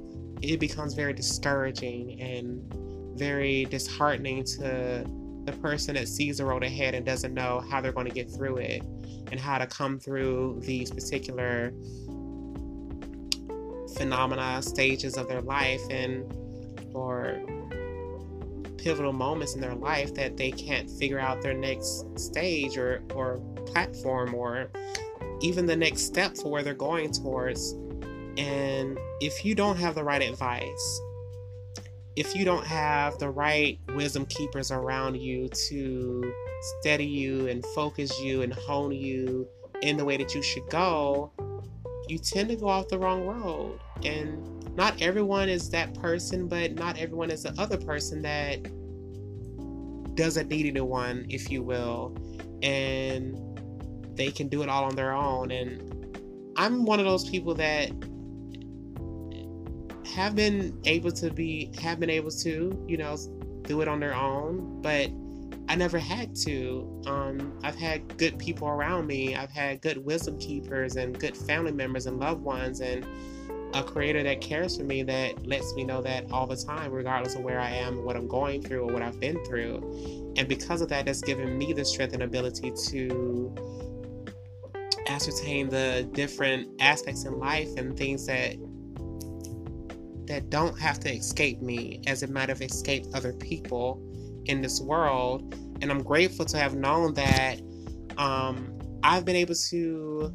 it 0.42 0.58
becomes 0.58 0.94
very 0.94 1.12
discouraging 1.12 2.20
and 2.20 3.18
very 3.18 3.66
disheartening 3.66 4.44
to 4.44 5.04
the 5.44 5.52
person 5.60 5.94
that 5.94 6.08
sees 6.08 6.38
the 6.38 6.44
road 6.44 6.62
ahead 6.62 6.94
and 6.94 7.04
doesn't 7.04 7.34
know 7.34 7.62
how 7.70 7.80
they're 7.80 7.92
going 7.92 8.06
to 8.06 8.12
get 8.12 8.30
through 8.30 8.56
it 8.56 8.82
and 9.30 9.38
how 9.38 9.58
to 9.58 9.66
come 9.66 9.98
through 9.98 10.60
these 10.64 10.90
particular 10.90 11.72
phenomena 13.96 14.62
stages 14.62 15.16
of 15.16 15.28
their 15.28 15.42
life 15.42 15.82
and 15.90 16.24
or 16.94 17.40
pivotal 18.82 19.12
moments 19.12 19.54
in 19.54 19.60
their 19.60 19.74
life 19.74 20.14
that 20.14 20.36
they 20.36 20.50
can't 20.50 20.90
figure 20.90 21.18
out 21.18 21.42
their 21.42 21.54
next 21.54 22.04
stage 22.18 22.76
or 22.76 23.02
or 23.14 23.38
platform 23.66 24.34
or 24.34 24.70
even 25.40 25.66
the 25.66 25.76
next 25.76 26.02
step 26.02 26.36
for 26.36 26.50
where 26.50 26.62
they're 26.62 26.74
going 26.74 27.10
towards 27.12 27.72
and 28.36 28.98
if 29.20 29.44
you 29.44 29.54
don't 29.54 29.76
have 29.76 29.94
the 29.94 30.02
right 30.02 30.22
advice 30.22 31.00
if 32.16 32.34
you 32.34 32.44
don't 32.44 32.66
have 32.66 33.18
the 33.18 33.28
right 33.28 33.78
wisdom 33.94 34.26
keepers 34.26 34.70
around 34.70 35.16
you 35.16 35.48
to 35.48 36.32
steady 36.60 37.06
you 37.06 37.48
and 37.48 37.64
focus 37.66 38.20
you 38.20 38.42
and 38.42 38.52
hone 38.52 38.92
you 38.92 39.48
in 39.82 39.96
the 39.96 40.04
way 40.04 40.16
that 40.16 40.34
you 40.34 40.42
should 40.42 40.68
go, 40.68 41.32
you 42.08 42.18
tend 42.18 42.48
to 42.48 42.56
go 42.56 42.68
off 42.68 42.88
the 42.88 42.98
wrong 42.98 43.26
road. 43.26 43.78
And 44.04 44.59
not 44.76 45.00
everyone 45.00 45.48
is 45.48 45.70
that 45.70 45.94
person, 45.94 46.48
but 46.48 46.74
not 46.74 46.98
everyone 46.98 47.30
is 47.30 47.42
the 47.42 47.54
other 47.60 47.76
person 47.76 48.22
that 48.22 48.62
doesn't 50.16 50.48
need 50.48 50.66
anyone, 50.66 51.26
if 51.28 51.50
you 51.50 51.62
will. 51.62 52.16
And 52.62 53.38
they 54.16 54.30
can 54.30 54.48
do 54.48 54.62
it 54.62 54.68
all 54.68 54.84
on 54.84 54.96
their 54.96 55.12
own. 55.12 55.50
And 55.50 56.52
I'm 56.56 56.84
one 56.84 56.98
of 56.98 57.06
those 57.06 57.28
people 57.28 57.54
that 57.54 57.90
have 60.14 60.34
been 60.34 60.78
able 60.84 61.12
to 61.12 61.30
be 61.30 61.72
have 61.80 62.00
been 62.00 62.10
able 62.10 62.32
to 62.32 62.84
you 62.88 62.96
know 62.96 63.16
do 63.62 63.80
it 63.80 63.86
on 63.86 64.00
their 64.00 64.12
own 64.12 64.82
but 64.82 65.08
I 65.70 65.76
never 65.76 66.00
had 66.00 66.34
to. 66.46 67.02
Um, 67.06 67.56
I've 67.62 67.76
had 67.76 68.18
good 68.18 68.40
people 68.40 68.66
around 68.66 69.06
me. 69.06 69.36
I've 69.36 69.52
had 69.52 69.80
good 69.80 70.04
wisdom 70.04 70.36
keepers 70.36 70.96
and 70.96 71.16
good 71.16 71.36
family 71.36 71.70
members 71.70 72.06
and 72.06 72.18
loved 72.18 72.42
ones, 72.42 72.80
and 72.80 73.06
a 73.74 73.82
creator 73.82 74.22
that 74.22 74.40
cares 74.40 74.76
for 74.76 74.84
me 74.84 75.02
that 75.04 75.46
lets 75.46 75.74
me 75.74 75.84
know 75.84 76.02
that 76.02 76.30
all 76.32 76.46
the 76.46 76.56
time, 76.56 76.90
regardless 76.90 77.34
of 77.34 77.42
where 77.42 77.60
I 77.60 77.70
am, 77.70 78.04
what 78.04 78.16
I'm 78.16 78.28
going 78.28 78.62
through, 78.62 78.88
or 78.88 78.92
what 78.92 79.02
I've 79.02 79.20
been 79.20 79.42
through. 79.44 80.34
And 80.36 80.48
because 80.48 80.80
of 80.80 80.88
that, 80.88 81.06
that's 81.06 81.22
given 81.22 81.56
me 81.56 81.72
the 81.72 81.84
strength 81.84 82.14
and 82.14 82.22
ability 82.22 82.72
to 82.88 83.54
ascertain 85.06 85.68
the 85.68 86.08
different 86.12 86.80
aspects 86.80 87.24
in 87.24 87.38
life 87.38 87.68
and 87.76 87.96
things 87.96 88.26
that 88.26 88.56
that 90.26 90.48
don't 90.48 90.78
have 90.78 91.00
to 91.00 91.12
escape 91.12 91.60
me 91.60 92.00
as 92.06 92.22
it 92.22 92.30
might 92.30 92.48
have 92.48 92.62
escaped 92.62 93.08
other 93.14 93.32
people 93.32 94.00
in 94.44 94.62
this 94.62 94.80
world. 94.80 95.52
And 95.82 95.90
I'm 95.90 96.04
grateful 96.04 96.44
to 96.44 96.56
have 96.56 96.76
known 96.76 97.14
that 97.14 97.60
um, 98.16 98.72
I've 99.02 99.24
been 99.24 99.34
able 99.34 99.56
to 99.56 100.32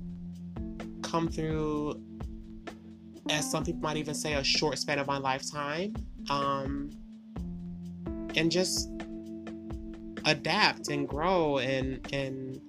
come 1.02 1.30
through, 1.30 2.04
as 3.30 3.50
some 3.50 3.64
people 3.64 3.82
might 3.82 3.98
even 3.98 4.14
say, 4.14 4.34
a 4.34 4.44
short 4.44 4.78
span 4.78 5.00
of 5.00 5.08
my 5.08 5.18
lifetime, 5.18 5.94
um, 6.30 6.92
and 8.36 8.52
just 8.52 8.90
adapt 10.26 10.90
and 10.90 11.08
grow 11.08 11.60
and 11.60 12.12
and 12.14 12.60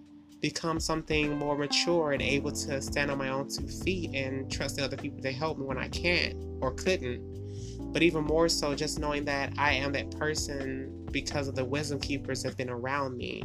become 0.41 0.79
something 0.79 1.37
more 1.39 1.57
mature 1.57 2.13
and 2.13 2.21
able 2.21 2.53
to 2.53 2.81
stand 2.81 3.11
on 3.11 3.19
my 3.19 3.31
own 3.31 3.49
two 3.49 3.67
feet 3.67 4.15
and 4.15 4.51
trust 4.53 4.81
other 4.81 4.97
people 4.97 5.21
to 5.21 5.33
help 5.33 5.59
me 5.59 5.65
when 5.65 5.79
I 5.79 5.89
can't 5.89 6.37
or 6.61 6.73
couldn't. 6.73 7.93
But 7.93 8.03
even 8.03 8.25
more 8.25 8.49
so, 8.49 8.75
just 8.75 8.99
knowing 8.99 9.25
that 9.25 9.55
I 9.57 9.73
am 9.73 9.93
that 9.93 10.11
person 10.13 11.07
because 11.11 11.49
of 11.49 11.55
the 11.55 11.65
wisdom 11.65 11.99
keepers 11.99 12.43
that 12.43 12.51
have 12.51 12.57
been 12.59 12.69
around 12.71 13.17
me. 13.17 13.43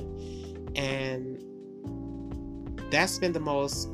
And 0.75 1.41
that's 2.91 3.17
been 3.17 3.31
the 3.31 3.39
most 3.39 3.87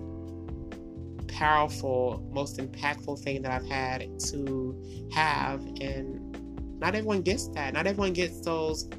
powerful, 1.38 2.28
most 2.32 2.58
impactful 2.58 3.24
thing 3.24 3.44
that 3.44 3.52
I've 3.52 3.68
had 3.68 4.20
to 4.32 5.08
have. 5.14 5.62
And 5.80 6.80
not 6.80 6.96
everyone 6.96 7.22
gets 7.22 7.48
that. 7.50 7.74
Not 7.74 7.86
everyone 7.86 8.14
gets 8.14 8.42
those 8.42 8.90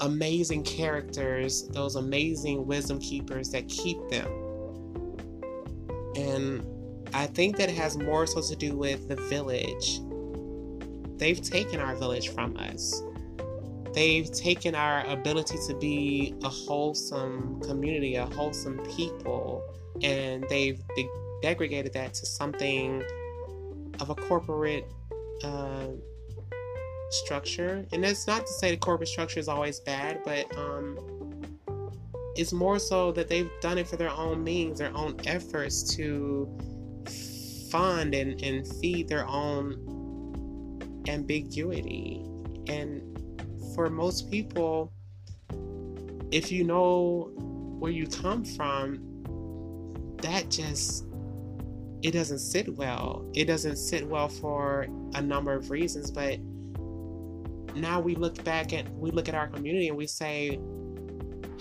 amazing 0.00 0.62
characters, 0.64 1.68
those 1.68 1.96
amazing 1.96 2.66
wisdom 2.66 2.98
keepers 2.98 3.50
that 3.50 3.66
keep 3.68 3.96
them. 4.10 4.28
And 6.16 6.66
I 7.14 7.26
think 7.26 7.56
that 7.56 7.70
it 7.70 7.76
has 7.76 7.96
more 7.96 8.26
so 8.26 8.42
to 8.42 8.56
do 8.56 8.76
with 8.76 9.08
the 9.08 9.16
village. 9.16 10.00
They've 11.18 11.40
taken 11.40 11.80
our 11.80 11.96
village 11.96 12.28
from 12.28 12.56
us. 12.58 13.02
They've 13.94 14.30
taken 14.30 14.74
our 14.74 15.06
ability 15.06 15.56
to 15.68 15.74
be 15.74 16.34
a 16.42 16.48
wholesome 16.48 17.60
community, 17.60 18.16
a 18.16 18.26
wholesome 18.26 18.78
people, 18.96 19.62
and 20.02 20.44
they've 20.48 20.80
de- 20.96 21.08
degraded 21.42 21.92
that 21.92 22.14
to 22.14 22.26
something 22.26 23.04
of 24.00 24.10
a 24.10 24.14
corporate 24.14 24.90
uh, 25.44 25.86
structure. 27.10 27.86
And 27.92 28.02
that's 28.02 28.26
not 28.26 28.46
to 28.46 28.52
say 28.52 28.72
the 28.72 28.76
corporate 28.76 29.08
structure 29.08 29.38
is 29.38 29.46
always 29.48 29.78
bad, 29.80 30.22
but 30.24 30.56
um, 30.58 30.98
it's 32.34 32.52
more 32.52 32.80
so 32.80 33.12
that 33.12 33.28
they've 33.28 33.50
done 33.60 33.78
it 33.78 33.86
for 33.86 33.96
their 33.96 34.10
own 34.10 34.42
means, 34.42 34.78
their 34.78 34.94
own 34.96 35.16
efforts 35.26 35.94
to 35.96 36.48
fund 37.70 38.14
and, 38.14 38.42
and 38.42 38.66
feed 38.80 39.08
their 39.08 39.26
own 39.28 40.82
ambiguity. 41.06 42.24
And 42.66 43.13
for 43.74 43.90
most 43.90 44.30
people, 44.30 44.92
if 46.30 46.50
you 46.50 46.64
know 46.64 47.30
where 47.78 47.92
you 47.92 48.06
come 48.06 48.44
from, 48.44 49.00
that 50.22 50.50
just 50.50 51.06
it 52.02 52.12
doesn't 52.12 52.38
sit 52.38 52.74
well. 52.76 53.24
It 53.34 53.46
doesn't 53.46 53.76
sit 53.76 54.06
well 54.06 54.28
for 54.28 54.86
a 55.14 55.22
number 55.22 55.54
of 55.54 55.70
reasons, 55.70 56.10
but 56.10 56.38
now 57.74 58.00
we 58.00 58.14
look 58.14 58.42
back 58.44 58.72
at 58.72 58.88
we 58.94 59.10
look 59.10 59.28
at 59.28 59.34
our 59.34 59.48
community 59.48 59.88
and 59.88 59.96
we 59.96 60.06
say 60.06 60.60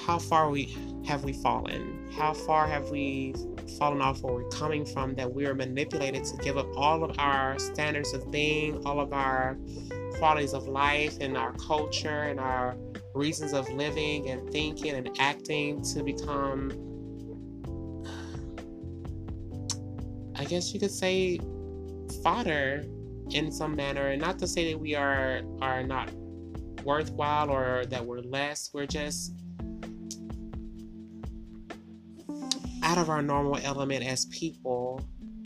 how 0.06 0.20
far 0.20 0.50
we 0.50 0.76
have 1.06 1.24
we 1.24 1.34
fallen 1.34 2.10
how 2.16 2.34
far 2.34 2.68
have 2.68 2.90
we 2.90 3.34
fallen 3.80 4.02
off 4.02 4.22
where 4.22 4.34
we're 4.34 4.50
coming 4.50 4.86
from 4.86 5.16
that 5.16 5.32
we 5.32 5.46
are 5.46 5.56
manipulated 5.56 6.24
to 6.24 6.38
give 6.38 6.58
up 6.58 6.68
all 6.76 7.04
of 7.04 7.18
our 7.20 7.58
standards 7.58 8.14
of 8.14 8.30
being 8.32 8.86
all 8.86 9.00
of 9.00 9.14
our 9.14 9.58
qualities 10.24 10.54
of 10.54 10.68
life 10.68 11.18
and 11.20 11.38
our 11.38 11.52
culture 11.54 12.24
and 12.24 12.40
our 12.40 12.76
reasons 13.14 13.54
of 13.54 13.70
living 13.74 14.30
and 14.30 14.50
thinking 14.52 14.94
and 14.96 15.10
acting 15.20 15.82
to 15.82 16.02
become 16.02 16.72
i 20.36 20.46
guess 20.46 20.74
you 20.74 20.80
could 20.80 20.92
say 20.92 21.40
fodder 22.24 22.84
in 23.32 23.52
some 23.52 23.76
manner. 23.76 24.08
And 24.08 24.22
not 24.22 24.40
to 24.40 24.48
say 24.48 24.72
that 24.72 24.80
we 24.80 24.96
are 24.96 25.42
are 25.62 25.84
not 25.84 26.12
worthwhile 26.84 27.50
or 27.50 27.86
that 27.86 28.06
we're 28.06 28.20
less 28.20 28.70
we're 28.74 28.86
just 28.86 29.34
out 32.84 32.98
of 32.98 33.10
our 33.10 33.22
normal 33.22 33.58
element 33.64 34.06
as 34.06 34.26
people 34.26 35.02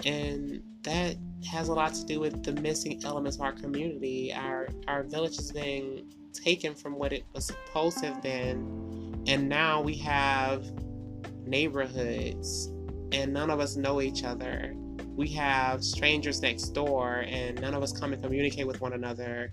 and 0.05 0.61
that 0.83 1.15
has 1.49 1.69
a 1.69 1.73
lot 1.73 1.93
to 1.93 2.05
do 2.05 2.19
with 2.19 2.43
the 2.43 2.53
missing 2.61 3.03
elements 3.03 3.37
of 3.37 3.41
our 3.41 3.53
community 3.53 4.33
our 4.33 4.67
our 4.87 5.03
village 5.03 5.37
is 5.37 5.51
being 5.51 6.11
taken 6.33 6.75
from 6.75 6.93
what 6.93 7.11
it 7.11 7.23
was 7.33 7.45
supposed 7.45 7.97
to 7.99 8.07
have 8.07 8.21
been 8.21 9.23
and 9.27 9.49
now 9.49 9.81
we 9.81 9.95
have 9.95 10.65
neighborhoods 11.45 12.67
and 13.11 13.33
none 13.33 13.49
of 13.49 13.59
us 13.59 13.75
know 13.75 14.01
each 14.01 14.23
other 14.23 14.73
we 15.17 15.27
have 15.29 15.83
strangers 15.83 16.43
next 16.43 16.69
door 16.69 17.25
and 17.27 17.59
none 17.59 17.73
of 17.73 17.81
us 17.81 17.91
come 17.91 18.13
and 18.13 18.21
communicate 18.21 18.67
with 18.67 18.79
one 18.81 18.93
another. 18.93 19.51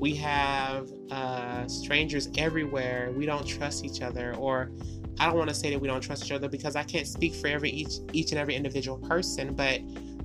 We 0.00 0.12
have 0.16 0.90
uh, 1.12 1.68
strangers 1.68 2.28
everywhere. 2.36 3.12
We 3.16 3.24
don't 3.24 3.46
trust 3.46 3.84
each 3.84 4.02
other, 4.02 4.34
or 4.34 4.72
I 5.18 5.26
don't 5.26 5.36
want 5.36 5.48
to 5.48 5.54
say 5.54 5.70
that 5.70 5.80
we 5.80 5.88
don't 5.88 6.00
trust 6.00 6.24
each 6.24 6.32
other 6.32 6.48
because 6.48 6.76
I 6.76 6.82
can't 6.82 7.06
speak 7.06 7.34
for 7.34 7.46
every 7.46 7.70
each 7.70 7.94
each 8.12 8.32
and 8.32 8.38
every 8.38 8.54
individual 8.54 8.98
person, 8.98 9.54
but 9.54 9.80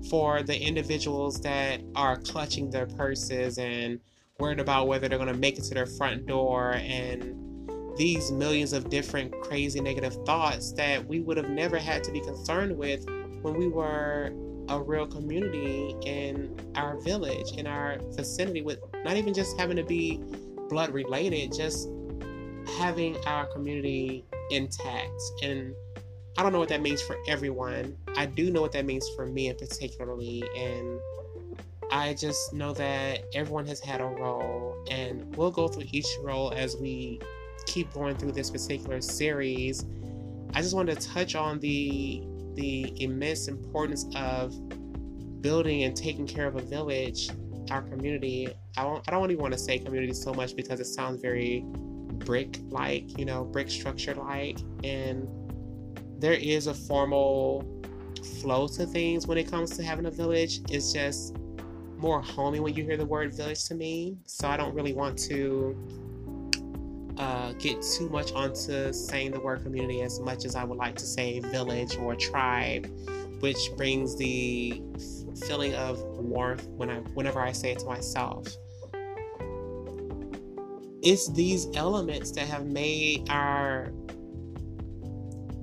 for 0.09 0.43
the 0.43 0.59
individuals 0.59 1.39
that 1.41 1.81
are 1.95 2.17
clutching 2.17 2.69
their 2.69 2.85
purses 2.85 3.57
and 3.57 3.99
worried 4.39 4.59
about 4.59 4.87
whether 4.87 5.07
they're 5.07 5.17
going 5.17 5.31
to 5.31 5.37
make 5.37 5.57
it 5.57 5.63
to 5.65 5.73
their 5.73 5.85
front 5.85 6.25
door 6.25 6.73
and 6.75 7.35
these 7.97 8.31
millions 8.31 8.71
of 8.71 8.89
different 8.89 9.33
crazy 9.41 9.81
negative 9.81 10.15
thoughts 10.25 10.71
that 10.71 11.05
we 11.05 11.19
would 11.19 11.35
have 11.35 11.49
never 11.49 11.77
had 11.77 12.01
to 12.05 12.11
be 12.11 12.21
concerned 12.21 12.75
with 12.77 13.05
when 13.41 13.55
we 13.55 13.67
were 13.67 14.31
a 14.69 14.81
real 14.81 15.05
community 15.05 15.95
in 16.05 16.55
our 16.75 16.97
village, 17.01 17.51
in 17.57 17.67
our 17.67 17.97
vicinity, 18.11 18.61
with 18.61 18.79
not 19.03 19.17
even 19.17 19.33
just 19.33 19.59
having 19.59 19.75
to 19.75 19.83
be 19.83 20.23
blood 20.69 20.93
related, 20.93 21.51
just 21.53 21.89
having 22.77 23.17
our 23.25 23.45
community 23.47 24.23
intact. 24.49 25.21
And 25.43 25.73
I 26.37 26.43
don't 26.43 26.53
know 26.53 26.59
what 26.59 26.69
that 26.69 26.81
means 26.81 27.01
for 27.01 27.17
everyone. 27.27 27.97
I 28.15 28.25
do 28.25 28.51
know 28.51 28.61
what 28.61 28.71
that 28.73 28.85
means 28.85 29.07
for 29.15 29.25
me 29.25 29.49
in 29.49 29.57
particularly. 29.57 30.43
And 30.57 30.99
I 31.91 32.13
just 32.13 32.53
know 32.53 32.73
that 32.73 33.25
everyone 33.33 33.65
has 33.67 33.79
had 33.79 33.99
a 33.99 34.05
role, 34.05 34.75
and 34.91 35.35
we'll 35.35 35.51
go 35.51 35.67
through 35.67 35.85
each 35.91 36.07
role 36.21 36.53
as 36.55 36.77
we 36.77 37.19
keep 37.65 37.91
going 37.93 38.15
through 38.15 38.33
this 38.33 38.51
particular 38.51 39.01
series. 39.01 39.85
I 40.53 40.61
just 40.61 40.75
wanted 40.75 40.99
to 40.99 41.07
touch 41.07 41.35
on 41.35 41.59
the 41.59 42.23
the 42.55 42.93
immense 43.01 43.47
importance 43.47 44.05
of 44.15 44.53
building 45.41 45.83
and 45.83 45.95
taking 45.95 46.27
care 46.27 46.45
of 46.45 46.55
a 46.57 46.61
village, 46.61 47.29
our 47.71 47.81
community. 47.83 48.49
I 48.77 48.83
don't, 48.83 49.03
I 49.07 49.11
don't 49.11 49.31
even 49.31 49.41
want 49.41 49.53
to 49.53 49.59
say 49.59 49.79
community 49.79 50.13
so 50.13 50.33
much 50.33 50.55
because 50.55 50.79
it 50.79 50.85
sounds 50.85 51.21
very 51.21 51.65
brick 52.29 52.59
like, 52.69 53.17
you 53.17 53.25
know, 53.25 53.43
brick 53.43 53.71
structure 53.71 54.13
like. 54.13 54.59
And 54.83 55.27
there 56.19 56.33
is 56.33 56.67
a 56.67 56.75
formal 56.75 57.65
flow 58.39 58.67
to 58.67 58.85
things 58.85 59.25
when 59.25 59.39
it 59.39 59.49
comes 59.49 59.75
to 59.77 59.83
having 59.83 60.05
a 60.05 60.11
village. 60.11 60.59
It's 60.69 60.93
just 60.93 61.35
more 61.97 62.21
homey 62.21 62.59
when 62.59 62.75
you 62.75 62.83
hear 62.83 62.97
the 62.97 63.05
word 63.05 63.33
village 63.33 63.65
to 63.65 63.73
me. 63.73 64.15
So 64.27 64.47
I 64.47 64.57
don't 64.57 64.75
really 64.75 64.93
want 64.93 65.17
to 65.23 65.75
uh, 67.17 67.53
get 67.53 67.81
too 67.81 68.09
much 68.09 68.31
onto 68.33 68.93
saying 68.93 69.31
the 69.31 69.39
word 69.39 69.63
community 69.63 70.03
as 70.03 70.19
much 70.19 70.45
as 70.45 70.55
I 70.55 70.63
would 70.63 70.77
like 70.77 70.97
to 70.97 71.07
say 71.07 71.39
village 71.39 71.97
or 71.97 72.13
tribe, 72.13 72.91
which 73.39 73.71
brings 73.75 74.15
the 74.17 74.83
feeling 75.47 75.73
of 75.73 75.99
warmth 76.19 76.67
when 76.77 76.91
I 76.91 76.97
whenever 77.15 77.41
I 77.41 77.53
say 77.53 77.71
it 77.71 77.79
to 77.79 77.87
myself. 77.87 78.47
It's 81.01 81.31
these 81.31 81.67
elements 81.75 82.31
that 82.31 82.47
have 82.47 82.65
made 82.65 83.29
our 83.29 83.93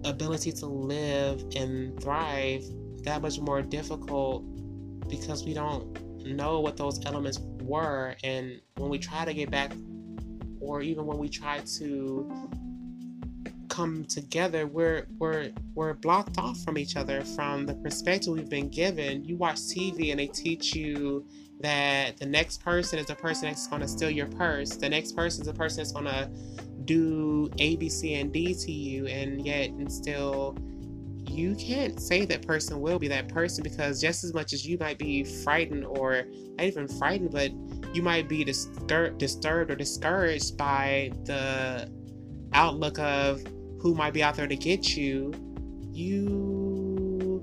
ability 0.05 0.53
to 0.53 0.66
live 0.66 1.44
and 1.55 2.01
thrive 2.01 2.64
that 3.03 3.20
much 3.20 3.38
more 3.38 3.61
difficult 3.61 4.44
because 5.09 5.44
we 5.44 5.53
don't 5.53 6.25
know 6.25 6.61
what 6.61 6.77
those 6.77 7.05
elements 7.05 7.38
were. 7.62 8.16
And 8.25 8.61
when 8.77 8.88
we 8.88 8.99
try 8.99 9.25
to 9.25 9.35
get 9.35 9.51
back 9.51 9.72
or 10.61 10.81
even 10.81 11.07
when 11.07 11.18
we 11.18 11.29
try 11.29 11.61
to 11.79 12.51
come 13.76 14.06
together, 14.06 14.66
we're 14.66 15.06
we're 15.18 15.50
we're 15.74 15.92
blocked 15.92 16.38
off 16.38 16.58
from 16.64 16.78
each 16.78 16.96
other 16.96 17.22
from 17.22 17.66
the 17.66 17.74
perspective 17.74 18.32
we've 18.32 18.48
been 18.48 18.70
given. 18.70 19.22
You 19.22 19.36
watch 19.36 19.56
TV 19.56 20.10
and 20.10 20.18
they 20.18 20.28
teach 20.28 20.74
you 20.74 21.26
that 21.60 22.16
the 22.16 22.24
next 22.24 22.64
person 22.64 22.98
is 22.98 23.06
the 23.06 23.14
person 23.14 23.48
that's 23.48 23.66
going 23.66 23.82
to 23.82 23.88
steal 23.88 24.10
your 24.10 24.28
purse. 24.28 24.76
The 24.76 24.88
next 24.88 25.12
person 25.12 25.42
is 25.42 25.46
the 25.46 25.54
person 25.54 25.78
that's 25.78 25.92
going 25.92 26.06
to 26.06 26.30
do 26.86 27.50
A, 27.58 27.76
B, 27.76 27.90
C, 27.90 28.14
and 28.14 28.32
D 28.32 28.54
to 28.54 28.72
you, 28.72 29.06
and 29.08 29.44
yet 29.44 29.68
and 29.68 29.92
still 29.92 30.56
you 31.28 31.54
can't 31.56 32.00
say 32.00 32.24
that 32.24 32.46
person 32.46 32.80
will 32.80 32.98
be 32.98 33.08
that 33.08 33.28
person 33.28 33.62
because 33.62 34.00
just 34.00 34.24
as 34.24 34.32
much 34.32 34.54
as 34.54 34.66
you 34.66 34.78
might 34.78 34.96
be 34.96 35.22
frightened 35.22 35.84
or 35.84 36.24
not 36.56 36.64
even 36.64 36.88
frightened, 36.88 37.30
but 37.30 37.50
you 37.94 38.00
might 38.00 38.26
be 38.26 38.42
distur- 38.42 39.18
disturbed 39.18 39.70
or 39.70 39.76
discouraged 39.76 40.56
by 40.56 41.10
the 41.24 41.90
outlook 42.54 42.98
of 42.98 43.42
who 43.87 43.94
might 43.94 44.12
be 44.12 44.20
out 44.20 44.35
there 44.35 44.49
to 44.49 44.57
get 44.57 44.96
you, 44.96 45.33
you 45.92 47.40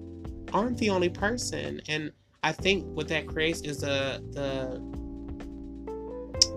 aren't 0.52 0.78
the 0.78 0.90
only 0.90 1.08
person. 1.08 1.82
And 1.88 2.12
I 2.44 2.52
think 2.52 2.86
what 2.88 3.08
that 3.08 3.28
creates 3.28 3.62
is 3.62 3.78
the 3.80 4.22
the 4.34 4.82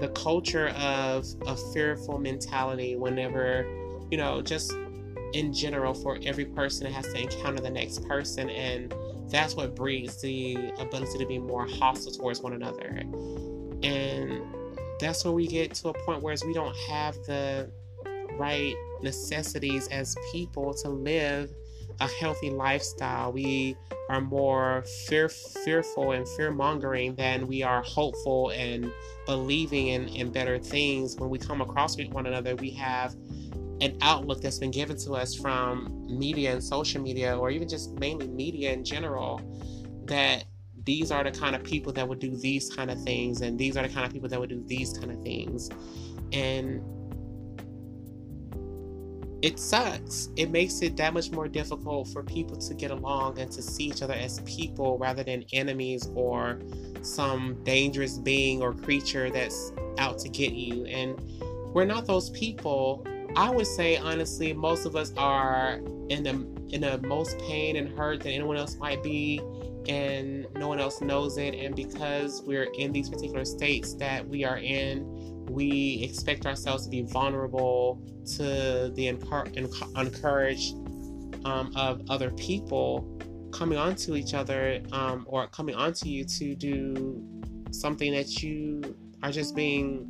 the 0.00 0.08
culture 0.08 0.70
of 0.70 1.24
a 1.46 1.56
fearful 1.72 2.18
mentality 2.18 2.96
whenever, 2.96 3.64
you 4.10 4.18
know, 4.18 4.42
just 4.42 4.72
in 5.32 5.52
general 5.52 5.94
for 5.94 6.18
every 6.24 6.46
person 6.46 6.84
that 6.84 6.92
has 6.92 7.06
to 7.12 7.20
encounter 7.20 7.62
the 7.62 7.70
next 7.70 8.04
person 8.08 8.50
and 8.50 8.92
that's 9.30 9.54
what 9.54 9.76
breeds 9.76 10.20
the 10.20 10.56
ability 10.78 11.18
to 11.18 11.26
be 11.26 11.38
more 11.38 11.66
hostile 11.66 12.12
towards 12.12 12.40
one 12.40 12.54
another. 12.54 13.02
And 13.84 14.42
that's 14.98 15.24
where 15.24 15.32
we 15.32 15.46
get 15.46 15.74
to 15.74 15.90
a 15.90 15.94
point 16.04 16.22
where 16.22 16.34
we 16.44 16.52
don't 16.52 16.76
have 16.88 17.14
the 17.26 17.70
right 18.38 18.74
necessities 19.02 19.88
as 19.88 20.16
people 20.32 20.74
to 20.74 20.88
live 20.88 21.50
a 22.00 22.08
healthy 22.08 22.50
lifestyle. 22.50 23.32
We 23.32 23.76
are 24.08 24.20
more 24.20 24.84
fear, 25.06 25.28
fearful 25.28 26.12
and 26.12 26.28
fear 26.30 26.50
mongering 26.50 27.14
than 27.14 27.46
we 27.46 27.62
are 27.62 27.82
hopeful 27.82 28.50
and 28.50 28.90
believing 29.24 29.88
in, 29.88 30.08
in 30.08 30.30
better 30.30 30.58
things. 30.58 31.16
When 31.16 31.30
we 31.30 31.38
come 31.38 31.60
across 31.60 31.96
one 32.10 32.26
another, 32.26 32.54
we 32.56 32.70
have 32.70 33.14
an 33.80 33.96
outlook 34.00 34.40
that's 34.40 34.58
been 34.58 34.70
given 34.70 34.96
to 34.96 35.12
us 35.12 35.34
from 35.34 36.06
media 36.08 36.52
and 36.52 36.62
social 36.62 37.02
media, 37.02 37.36
or 37.36 37.50
even 37.50 37.68
just 37.68 37.92
mainly 37.98 38.26
media 38.26 38.72
in 38.72 38.84
general, 38.84 39.40
that 40.04 40.44
these 40.84 41.10
are 41.10 41.24
the 41.24 41.32
kind 41.32 41.54
of 41.56 41.64
people 41.64 41.92
that 41.92 42.06
would 42.08 42.18
do 42.18 42.36
these 42.36 42.72
kind 42.74 42.90
of 42.90 43.02
things, 43.02 43.40
and 43.40 43.58
these 43.58 43.76
are 43.76 43.86
the 43.86 43.92
kind 43.92 44.06
of 44.06 44.12
people 44.12 44.28
that 44.28 44.38
would 44.38 44.48
do 44.48 44.62
these 44.66 44.96
kind 44.96 45.10
of 45.10 45.20
things. 45.22 45.68
And 46.32 46.80
it 49.42 49.58
sucks. 49.58 50.30
It 50.36 50.50
makes 50.50 50.80
it 50.82 50.96
that 50.96 51.12
much 51.12 51.30
more 51.30 51.46
difficult 51.48 52.08
for 52.08 52.22
people 52.22 52.56
to 52.56 52.74
get 52.74 52.90
along 52.90 53.38
and 53.38 53.50
to 53.52 53.62
see 53.62 53.84
each 53.84 54.02
other 54.02 54.14
as 54.14 54.40
people 54.40 54.98
rather 54.98 55.22
than 55.22 55.44
enemies 55.52 56.10
or 56.14 56.60
some 57.02 57.62
dangerous 57.62 58.18
being 58.18 58.62
or 58.62 58.72
creature 58.72 59.30
that's 59.30 59.72
out 59.98 60.18
to 60.20 60.28
get 60.28 60.52
you. 60.52 60.86
And 60.86 61.20
we're 61.74 61.84
not 61.84 62.06
those 62.06 62.30
people. 62.30 63.06
I 63.36 63.50
would 63.50 63.66
say 63.66 63.98
honestly, 63.98 64.52
most 64.54 64.86
of 64.86 64.96
us 64.96 65.12
are 65.16 65.80
in 66.08 66.22
the 66.22 66.56
in 66.74 66.80
the 66.80 66.98
most 67.06 67.38
pain 67.40 67.76
and 67.76 67.96
hurt 67.96 68.22
that 68.22 68.30
anyone 68.30 68.56
else 68.56 68.76
might 68.76 69.02
be, 69.02 69.40
and 69.88 70.46
no 70.54 70.68
one 70.68 70.80
else 70.80 71.00
knows 71.00 71.38
it. 71.38 71.54
And 71.54 71.74
because 71.74 72.42
we're 72.42 72.68
in 72.78 72.92
these 72.92 73.08
particular 73.08 73.44
states 73.44 73.94
that 73.94 74.26
we 74.26 74.44
are 74.44 74.58
in, 74.58 75.46
we 75.50 76.00
expect 76.02 76.46
ourselves 76.46 76.84
to 76.84 76.90
be 76.90 77.02
vulnerable 77.02 78.02
to 78.36 78.90
the 78.94 79.08
encourage 79.08 80.72
um, 81.44 81.72
of 81.76 82.02
other 82.08 82.30
people 82.32 83.18
coming 83.52 83.78
onto 83.78 84.16
each 84.16 84.34
other 84.34 84.82
um, 84.92 85.24
or 85.28 85.46
coming 85.48 85.74
onto 85.74 86.08
you 86.08 86.24
to 86.24 86.54
do 86.54 87.22
something 87.70 88.12
that 88.12 88.42
you 88.42 88.96
are 89.22 89.30
just 89.30 89.54
being 89.54 90.06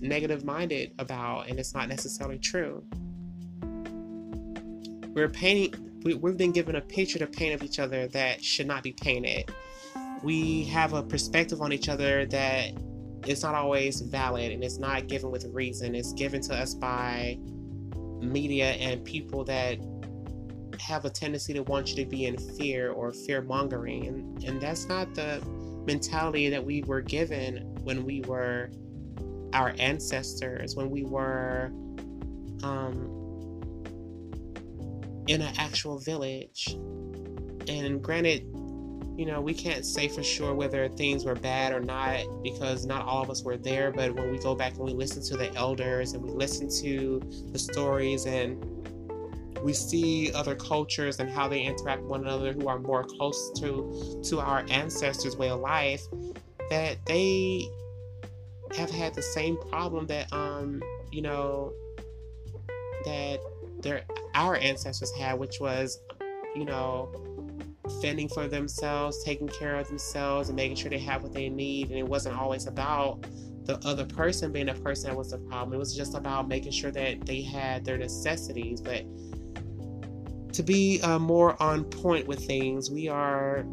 negative 0.00 0.44
minded 0.44 0.92
about 0.98 1.48
and 1.48 1.58
it's 1.58 1.74
not 1.74 1.88
necessarily 1.88 2.38
true. 2.38 2.84
We're 5.14 5.28
painting, 5.28 5.85
we, 6.06 6.14
we've 6.14 6.36
been 6.36 6.52
given 6.52 6.76
a 6.76 6.80
picture 6.80 7.18
to 7.18 7.26
paint 7.26 7.52
of 7.52 7.64
each 7.64 7.80
other 7.80 8.06
that 8.06 8.42
should 8.42 8.68
not 8.68 8.84
be 8.84 8.92
painted. 8.92 9.52
We 10.22 10.62
have 10.66 10.92
a 10.92 11.02
perspective 11.02 11.60
on 11.60 11.72
each 11.72 11.88
other 11.88 12.24
that 12.26 12.70
is 13.26 13.42
not 13.42 13.56
always 13.56 14.00
valid 14.02 14.52
and 14.52 14.62
it's 14.62 14.78
not 14.78 15.08
given 15.08 15.32
with 15.32 15.44
reason. 15.46 15.96
It's 15.96 16.12
given 16.12 16.40
to 16.42 16.54
us 16.54 16.74
by 16.74 17.38
media 18.20 18.70
and 18.74 19.04
people 19.04 19.42
that 19.44 19.78
have 20.78 21.04
a 21.04 21.10
tendency 21.10 21.52
to 21.54 21.64
want 21.64 21.90
you 21.90 22.04
to 22.04 22.08
be 22.08 22.26
in 22.26 22.38
fear 22.56 22.92
or 22.92 23.12
fear 23.12 23.42
mongering. 23.42 24.06
And, 24.06 24.44
and 24.44 24.60
that's 24.60 24.86
not 24.86 25.12
the 25.16 25.42
mentality 25.86 26.48
that 26.50 26.64
we 26.64 26.84
were 26.84 27.00
given 27.00 27.74
when 27.82 28.04
we 28.04 28.20
were 28.20 28.70
our 29.52 29.74
ancestors, 29.80 30.76
when 30.76 30.88
we 30.88 31.02
were 31.02 31.72
um, 32.62 33.15
in 35.26 35.42
an 35.42 35.54
actual 35.58 35.98
village. 35.98 36.76
And 37.68 38.02
granted, 38.02 38.42
you 39.16 39.24
know, 39.24 39.40
we 39.40 39.54
can't 39.54 39.84
say 39.84 40.08
for 40.08 40.22
sure 40.22 40.54
whether 40.54 40.88
things 40.88 41.24
were 41.24 41.34
bad 41.34 41.72
or 41.72 41.80
not 41.80 42.20
because 42.42 42.84
not 42.84 43.06
all 43.06 43.22
of 43.22 43.30
us 43.30 43.42
were 43.42 43.56
there. 43.56 43.90
But 43.90 44.14
when 44.14 44.30
we 44.30 44.38
go 44.38 44.54
back 44.54 44.74
and 44.74 44.82
we 44.82 44.92
listen 44.92 45.22
to 45.24 45.36
the 45.36 45.52
elders 45.54 46.12
and 46.12 46.22
we 46.22 46.30
listen 46.30 46.68
to 46.82 47.20
the 47.50 47.58
stories 47.58 48.26
and 48.26 48.62
we 49.62 49.72
see 49.72 50.30
other 50.32 50.54
cultures 50.54 51.18
and 51.18 51.30
how 51.30 51.48
they 51.48 51.62
interact 51.62 52.02
with 52.02 52.10
one 52.10 52.20
another 52.20 52.52
who 52.52 52.68
are 52.68 52.78
more 52.78 53.04
close 53.04 53.52
to 53.58 54.20
to 54.24 54.38
our 54.38 54.64
ancestors' 54.68 55.36
way 55.36 55.48
of 55.48 55.60
life, 55.60 56.02
that 56.70 56.98
they 57.06 57.68
have 58.76 58.90
had 58.90 59.14
the 59.14 59.22
same 59.22 59.56
problem 59.70 60.06
that 60.06 60.30
um 60.32 60.82
you 61.10 61.22
know 61.22 61.72
that 63.04 63.40
their 63.80 64.04
our 64.36 64.56
ancestors 64.56 65.10
had, 65.16 65.38
which 65.38 65.58
was 65.60 65.98
you 66.54 66.64
know 66.64 67.10
fending 68.00 68.28
for 68.28 68.46
themselves, 68.46 69.22
taking 69.24 69.48
care 69.48 69.76
of 69.76 69.88
themselves, 69.88 70.48
and 70.48 70.56
making 70.56 70.76
sure 70.76 70.90
they 70.90 70.98
have 70.98 71.22
what 71.22 71.32
they 71.32 71.48
need. 71.48 71.88
And 71.88 71.98
it 71.98 72.06
wasn't 72.06 72.38
always 72.38 72.66
about 72.66 73.26
the 73.64 73.78
other 73.84 74.04
person 74.04 74.52
being 74.52 74.66
the 74.66 74.74
person 74.74 75.10
that 75.10 75.16
was 75.16 75.30
the 75.30 75.38
problem. 75.38 75.74
It 75.74 75.78
was 75.78 75.96
just 75.96 76.14
about 76.14 76.48
making 76.48 76.72
sure 76.72 76.92
that 76.92 77.26
they 77.26 77.42
had 77.42 77.84
their 77.84 77.98
necessities. 77.98 78.80
But 78.80 79.04
to 80.52 80.62
be 80.62 81.00
uh, 81.02 81.18
more 81.18 81.60
on 81.60 81.84
point 81.84 82.28
with 82.28 82.44
things, 82.44 82.90
we 82.90 83.08
are 83.08 83.64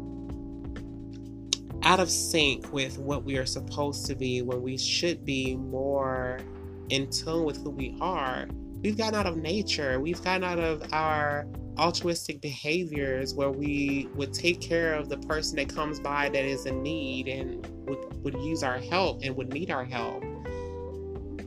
out 1.82 2.00
of 2.00 2.10
sync 2.10 2.72
with 2.72 2.98
what 2.98 3.24
we 3.24 3.36
are 3.36 3.46
supposed 3.46 4.06
to 4.06 4.14
be 4.14 4.42
when 4.42 4.62
we 4.62 4.78
should 4.78 5.24
be 5.24 5.54
more 5.54 6.40
in 6.88 7.10
tune 7.10 7.44
with 7.44 7.58
who 7.58 7.70
we 7.70 7.96
are. 8.00 8.48
We've 8.84 8.98
gotten 8.98 9.18
out 9.18 9.24
of 9.24 9.38
nature, 9.38 9.98
we've 9.98 10.22
gotten 10.22 10.44
out 10.44 10.58
of 10.58 10.92
our 10.92 11.46
altruistic 11.78 12.42
behaviors 12.42 13.32
where 13.32 13.50
we 13.50 14.10
would 14.14 14.34
take 14.34 14.60
care 14.60 14.92
of 14.92 15.08
the 15.08 15.16
person 15.16 15.56
that 15.56 15.74
comes 15.74 15.98
by 15.98 16.28
that 16.28 16.44
is 16.44 16.66
in 16.66 16.82
need 16.82 17.26
and 17.26 17.66
would, 17.88 18.22
would 18.22 18.34
use 18.34 18.62
our 18.62 18.76
help 18.76 19.22
and 19.22 19.34
would 19.36 19.50
need 19.54 19.70
our 19.70 19.86
help. 19.86 20.22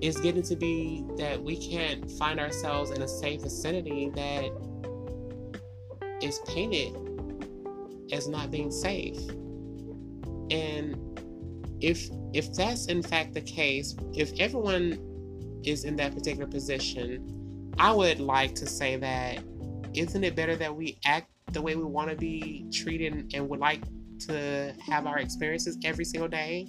It's 0.02 0.20
getting 0.20 0.42
to 0.42 0.56
be 0.56 1.06
that 1.20 1.40
we 1.40 1.58
can't 1.58 2.10
find 2.14 2.40
ourselves 2.40 2.90
in 2.90 3.04
a 3.04 3.08
safe 3.08 3.44
vicinity 3.44 4.10
that 4.16 4.50
is 6.24 6.40
painted 6.48 6.92
as 8.12 8.28
not 8.28 8.50
being 8.50 8.72
safe. 8.72 9.20
And 10.50 10.98
if 11.82 12.10
if 12.34 12.52
that's 12.56 12.88
in 12.88 13.04
fact 13.04 13.36
the 13.36 13.42
case 13.42 13.96
if 14.16 14.32
everyone 14.40 15.07
is 15.68 15.84
in 15.84 15.96
that 15.96 16.14
particular 16.14 16.48
position 16.48 17.74
i 17.80 17.92
would 17.92 18.20
like 18.20 18.56
to 18.56 18.66
say 18.66 18.96
that 18.96 19.40
isn't 19.94 20.24
it 20.24 20.36
better 20.36 20.56
that 20.56 20.76
we 20.76 21.00
act 21.06 21.32
the 21.52 21.62
way 21.62 21.76
we 21.76 21.84
want 21.84 22.10
to 22.10 22.16
be 22.16 22.66
treated 22.72 23.32
and 23.34 23.50
would 23.50 23.60
like 23.60 23.82
to 24.20 24.74
have 24.80 25.08
our 25.08 25.20
experiences 25.20 25.78
every 25.84 26.06
single 26.06 26.28
day? 26.28 26.68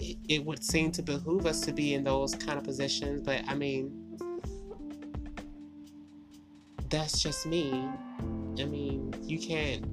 It, 0.00 0.44
would 0.44 0.62
seem 0.62 0.92
to 0.92 1.02
behoove 1.02 1.46
us 1.46 1.60
to 1.62 1.72
be 1.72 1.94
in 1.94 2.04
those 2.04 2.34
kind 2.34 2.58
of 2.58 2.64
positions, 2.64 3.20
but 3.22 3.42
I 3.48 3.54
mean, 3.54 4.18
that's 6.88 7.20
just 7.20 7.46
me. 7.46 7.86
I 8.58 8.64
mean, 8.64 9.12
you 9.22 9.38
can't 9.38 9.84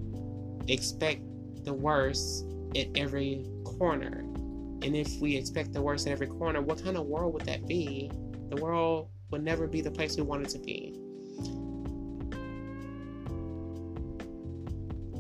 expect 0.69 1.21
the 1.63 1.73
worst 1.73 2.45
at 2.75 2.87
every 2.95 3.45
corner. 3.63 4.24
And 4.81 4.95
if 4.95 5.19
we 5.19 5.35
expect 5.35 5.73
the 5.73 5.81
worst 5.81 6.07
at 6.07 6.11
every 6.11 6.27
corner, 6.27 6.61
what 6.61 6.83
kind 6.83 6.97
of 6.97 7.05
world 7.05 7.33
would 7.33 7.45
that 7.45 7.67
be? 7.67 8.11
The 8.49 8.61
world 8.61 9.09
would 9.31 9.43
never 9.43 9.67
be 9.67 9.81
the 9.81 9.91
place 9.91 10.17
we 10.17 10.23
want 10.23 10.43
it 10.43 10.49
to 10.49 10.59
be. 10.59 10.99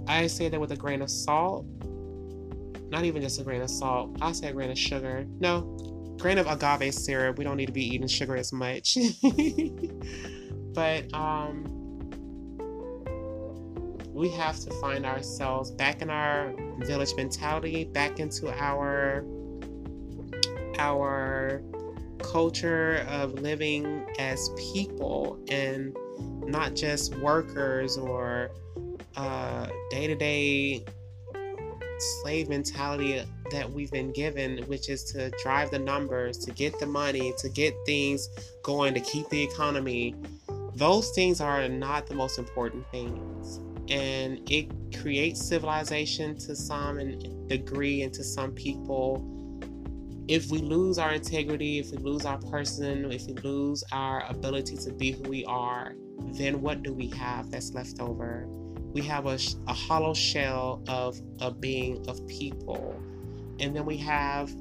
I 0.07 0.27
say 0.27 0.49
that 0.49 0.59
with 0.59 0.71
a 0.71 0.75
grain 0.75 1.01
of 1.01 1.09
salt. 1.09 1.65
Not 2.89 3.03
even 3.03 3.21
just 3.21 3.39
a 3.41 3.43
grain 3.43 3.61
of 3.61 3.69
salt. 3.69 4.17
I 4.21 4.31
say 4.31 4.49
a 4.49 4.53
grain 4.53 4.69
of 4.69 4.77
sugar. 4.77 5.25
No, 5.39 5.61
grain 6.19 6.37
of 6.37 6.47
agave 6.47 6.93
syrup. 6.93 7.37
We 7.37 7.43
don't 7.43 7.57
need 7.57 7.65
to 7.65 7.71
be 7.71 7.83
eating 7.83 8.07
sugar 8.07 8.37
as 8.37 8.53
much. 8.53 8.97
but 10.73 11.11
um, 11.13 11.65
we 14.13 14.29
have 14.29 14.59
to 14.59 14.71
find 14.79 15.05
ourselves 15.05 15.71
back 15.71 16.01
in 16.01 16.09
our 16.09 16.53
village 16.79 17.13
mentality, 17.17 17.85
back 17.85 18.19
into 18.19 18.49
our 18.51 19.25
our 20.79 21.61
culture 22.19 23.05
of 23.09 23.33
living 23.41 24.05
as 24.19 24.49
people 24.73 25.39
and 25.49 25.95
not 26.45 26.75
just 26.75 27.15
workers 27.17 27.97
or 27.97 28.49
day 29.91 30.07
to 30.07 30.15
day 30.15 30.83
slave 31.97 32.49
mentality 32.49 33.23
that 33.51 33.69
we've 33.69 33.91
been 33.91 34.11
given, 34.11 34.57
which 34.63 34.89
is 34.89 35.03
to 35.03 35.29
drive 35.41 35.71
the 35.71 35.79
numbers, 35.79 36.37
to 36.37 36.51
get 36.51 36.77
the 36.79 36.85
money, 36.85 37.33
to 37.37 37.47
get 37.49 37.73
things 37.85 38.29
going, 38.63 38.93
to 38.93 38.99
keep 38.99 39.29
the 39.29 39.41
economy. 39.41 40.13
Those 40.75 41.11
things 41.11 41.39
are 41.39 41.67
not 41.69 42.07
the 42.07 42.15
most 42.15 42.37
important 42.37 42.85
things. 42.91 43.61
And 43.89 44.41
it 44.49 44.67
creates 44.99 45.45
civilization 45.45 46.37
to 46.39 46.55
some 46.55 47.47
degree 47.47 48.01
and 48.01 48.13
to 48.15 48.23
some 48.23 48.51
people. 48.51 49.23
If 50.27 50.49
we 50.49 50.59
lose 50.59 50.97
our 50.97 51.13
integrity, 51.13 51.79
if 51.79 51.91
we 51.91 51.97
lose 51.97 52.25
our 52.25 52.37
person, 52.37 53.11
if 53.11 53.27
we 53.27 53.33
lose 53.35 53.83
our 53.91 54.25
ability 54.27 54.77
to 54.77 54.91
be 54.91 55.11
who 55.11 55.23
we 55.29 55.45
are, 55.45 55.93
then 56.33 56.61
what 56.61 56.83
do 56.83 56.93
we 56.93 57.07
have 57.09 57.51
that's 57.51 57.73
left 57.73 57.99
over? 57.99 58.47
we 58.95 59.01
have 59.01 59.25
a, 59.25 59.37
a 59.67 59.73
hollow 59.73 60.13
shell 60.13 60.81
of 60.87 61.19
a 61.41 61.51
being 61.51 62.07
of 62.07 62.25
people. 62.27 62.95
And 63.59 63.75
then 63.75 63.85
we 63.85 63.97
have 63.97 64.55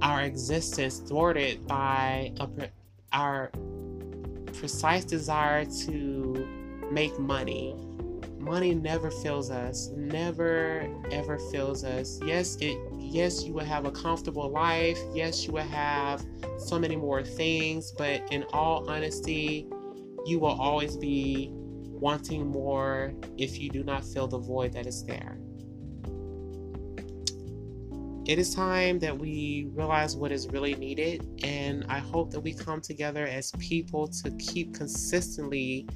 our 0.00 0.22
existence 0.22 1.00
thwarted 1.00 1.66
by 1.66 2.32
a, 2.38 2.48
our 3.12 3.50
precise 4.52 5.04
desire 5.04 5.64
to 5.64 6.88
make 6.92 7.18
money. 7.18 7.74
Money 8.38 8.72
never 8.72 9.10
fills 9.10 9.50
us, 9.50 9.88
never 9.96 10.88
ever 11.10 11.40
fills 11.50 11.82
us. 11.82 12.20
Yes, 12.24 12.56
it 12.60 12.78
yes, 13.08 13.44
you 13.44 13.52
will 13.52 13.64
have 13.64 13.84
a 13.84 13.90
comfortable 13.90 14.50
life. 14.50 14.98
Yes, 15.14 15.46
you 15.46 15.52
will 15.52 15.62
have 15.62 16.24
so 16.58 16.78
many 16.78 16.96
more 16.96 17.22
things, 17.22 17.92
but 17.96 18.22
in 18.30 18.44
all 18.52 18.88
honesty, 18.88 19.68
you 20.26 20.38
will 20.38 20.60
always 20.60 20.96
be 20.96 21.50
wanting 21.52 22.46
more 22.46 23.12
if 23.36 23.58
you 23.58 23.70
do 23.70 23.82
not 23.82 24.04
fill 24.04 24.28
the 24.28 24.38
void 24.38 24.72
that 24.72 24.86
is 24.86 25.04
there. 25.04 25.38
It 28.26 28.38
is 28.38 28.54
time 28.54 28.98
that 28.98 29.18
we 29.18 29.70
realize 29.72 30.14
what 30.14 30.30
is 30.30 30.48
really 30.48 30.74
needed, 30.74 31.26
and 31.42 31.86
I 31.88 31.98
hope 31.98 32.30
that 32.32 32.40
we 32.40 32.52
come 32.52 32.82
together 32.82 33.26
as 33.26 33.52
people 33.52 34.06
to 34.06 34.30
keep 34.32 34.74
consistently 34.74 35.88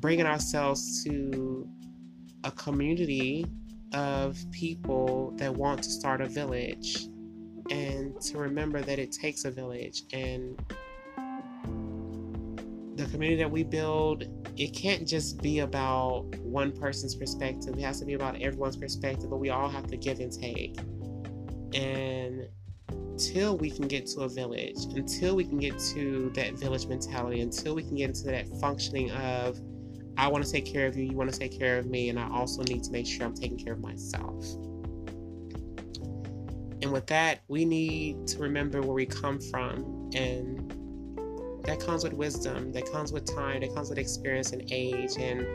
bringing 0.00 0.26
ourselves 0.26 1.04
to 1.04 1.68
a 2.42 2.50
community 2.50 3.46
of 3.92 4.38
people 4.50 5.32
that 5.36 5.54
want 5.54 5.82
to 5.82 5.90
start 5.90 6.20
a 6.20 6.26
village 6.26 7.08
and 7.70 8.20
to 8.20 8.38
remember 8.38 8.80
that 8.80 8.98
it 8.98 9.12
takes 9.12 9.44
a 9.44 9.50
village 9.50 10.04
and 10.12 10.58
the 12.96 13.06
community 13.10 13.36
that 13.36 13.50
we 13.50 13.62
build 13.62 14.24
it 14.58 14.74
can't 14.74 15.06
just 15.06 15.40
be 15.40 15.60
about 15.60 16.24
one 16.40 16.72
person's 16.72 17.14
perspective. 17.14 17.78
It 17.78 17.82
has 17.82 18.00
to 18.00 18.04
be 18.04 18.14
about 18.14 18.42
everyone's 18.42 18.76
perspective, 18.76 19.30
but 19.30 19.36
we 19.36 19.50
all 19.50 19.68
have 19.68 19.86
to 19.86 19.96
give 19.96 20.18
and 20.18 20.32
take. 20.32 20.76
And 21.74 22.48
until 22.90 23.56
we 23.56 23.70
can 23.70 23.86
get 23.86 24.06
to 24.08 24.22
a 24.22 24.28
village, 24.28 24.84
until 24.96 25.36
we 25.36 25.44
can 25.44 25.58
get 25.58 25.78
to 25.94 26.32
that 26.34 26.54
village 26.54 26.86
mentality, 26.88 27.40
until 27.40 27.76
we 27.76 27.84
can 27.84 27.94
get 27.94 28.10
into 28.10 28.24
that 28.24 28.48
functioning 28.60 29.12
of, 29.12 29.60
I 30.18 30.26
want 30.26 30.44
to 30.44 30.50
take 30.50 30.66
care 30.66 30.86
of 30.86 30.96
you, 30.96 31.04
you 31.04 31.16
want 31.16 31.32
to 31.32 31.38
take 31.38 31.56
care 31.56 31.78
of 31.78 31.86
me, 31.86 32.08
and 32.08 32.18
I 32.18 32.28
also 32.28 32.62
need 32.64 32.82
to 32.82 32.90
make 32.90 33.06
sure 33.06 33.24
I'm 33.24 33.34
taking 33.34 33.56
care 33.56 33.74
of 33.74 33.80
myself. 33.80 34.44
And 36.82 36.92
with 36.92 37.06
that, 37.06 37.40
we 37.48 37.64
need 37.64 38.26
to 38.28 38.38
remember 38.38 38.80
where 38.82 38.94
we 38.94 39.06
come 39.06 39.40
from 39.40 40.10
and 40.14 40.70
that 41.64 41.80
comes 41.80 42.02
with 42.02 42.14
wisdom, 42.14 42.72
that 42.72 42.90
comes 42.90 43.12
with 43.12 43.32
time, 43.32 43.60
that 43.60 43.74
comes 43.74 43.90
with 43.90 43.98
experience 43.98 44.52
and 44.52 44.64
age. 44.70 45.12
And 45.18 45.46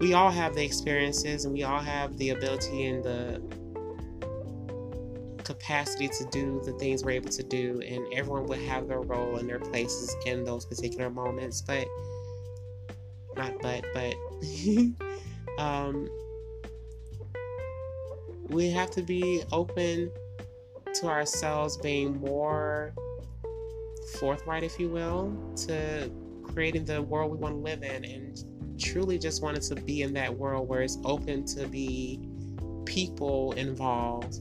we 0.00 0.14
all 0.14 0.30
have 0.30 0.54
the 0.54 0.64
experiences 0.64 1.44
and 1.44 1.52
we 1.52 1.64
all 1.64 1.80
have 1.80 2.16
the 2.18 2.30
ability 2.30 2.86
and 2.86 3.04
the 3.04 3.42
capacity 5.44 6.08
to 6.08 6.24
do 6.30 6.62
the 6.64 6.72
things 6.74 7.04
we're 7.04 7.10
able 7.10 7.30
to 7.30 7.42
do. 7.42 7.80
And 7.86 8.06
everyone 8.14 8.46
will 8.46 8.60
have 8.60 8.88
their 8.88 9.02
role 9.02 9.36
and 9.36 9.48
their 9.48 9.58
places 9.58 10.14
in 10.24 10.44
those 10.44 10.64
particular 10.64 11.10
moments. 11.10 11.60
But, 11.60 11.86
not 13.36 13.52
but, 13.60 13.84
but, 13.94 14.14
um, 15.58 16.08
we 18.48 18.70
have 18.70 18.90
to 18.90 19.02
be 19.02 19.42
open 19.52 20.10
to 20.94 21.06
ourselves 21.06 21.76
being 21.78 22.20
more 22.20 22.92
forthright, 24.18 24.62
if 24.62 24.78
you 24.78 24.88
will, 24.88 25.32
to 25.56 26.10
creating 26.42 26.84
the 26.84 27.00
world 27.02 27.32
we 27.32 27.38
want 27.38 27.54
to 27.54 27.60
live 27.60 27.82
in 27.82 28.04
and 28.04 28.44
truly 28.78 29.18
just 29.18 29.42
wanted 29.42 29.62
to 29.62 29.74
be 29.74 30.02
in 30.02 30.12
that 30.12 30.36
world 30.36 30.68
where 30.68 30.82
it's 30.82 30.98
open 31.04 31.44
to 31.46 31.66
be 31.68 32.20
people 32.84 33.52
involved. 33.52 34.40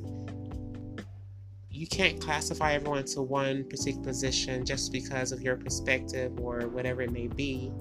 You 1.69 1.87
can't 1.87 2.19
classify 2.19 2.73
everyone 2.73 3.05
to 3.05 3.21
one 3.21 3.63
particular 3.63 4.03
position 4.03 4.65
just 4.65 4.91
because 4.91 5.31
of 5.31 5.41
your 5.41 5.55
perspective 5.55 6.37
or 6.39 6.67
whatever 6.67 7.01
it 7.01 7.11
may 7.11 7.27
be. 7.27 7.71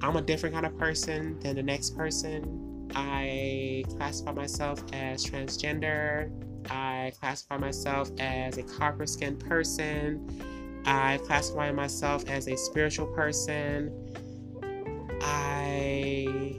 I'm 0.00 0.16
a 0.16 0.22
different 0.22 0.54
kind 0.54 0.66
of 0.66 0.76
person 0.78 1.38
than 1.40 1.56
the 1.56 1.62
next 1.62 1.96
person. 1.96 2.90
I 2.94 3.84
classify 3.96 4.32
myself 4.32 4.82
as 4.92 5.24
transgender. 5.24 6.30
I 6.70 7.12
classify 7.18 7.56
myself 7.56 8.10
as 8.18 8.58
a 8.58 8.62
copper 8.62 9.06
skinned 9.06 9.40
person. 9.40 10.82
I 10.86 11.18
classify 11.24 11.72
myself 11.72 12.28
as 12.28 12.48
a 12.48 12.56
spiritual 12.56 13.06
person. 13.08 13.92
I 15.20 16.54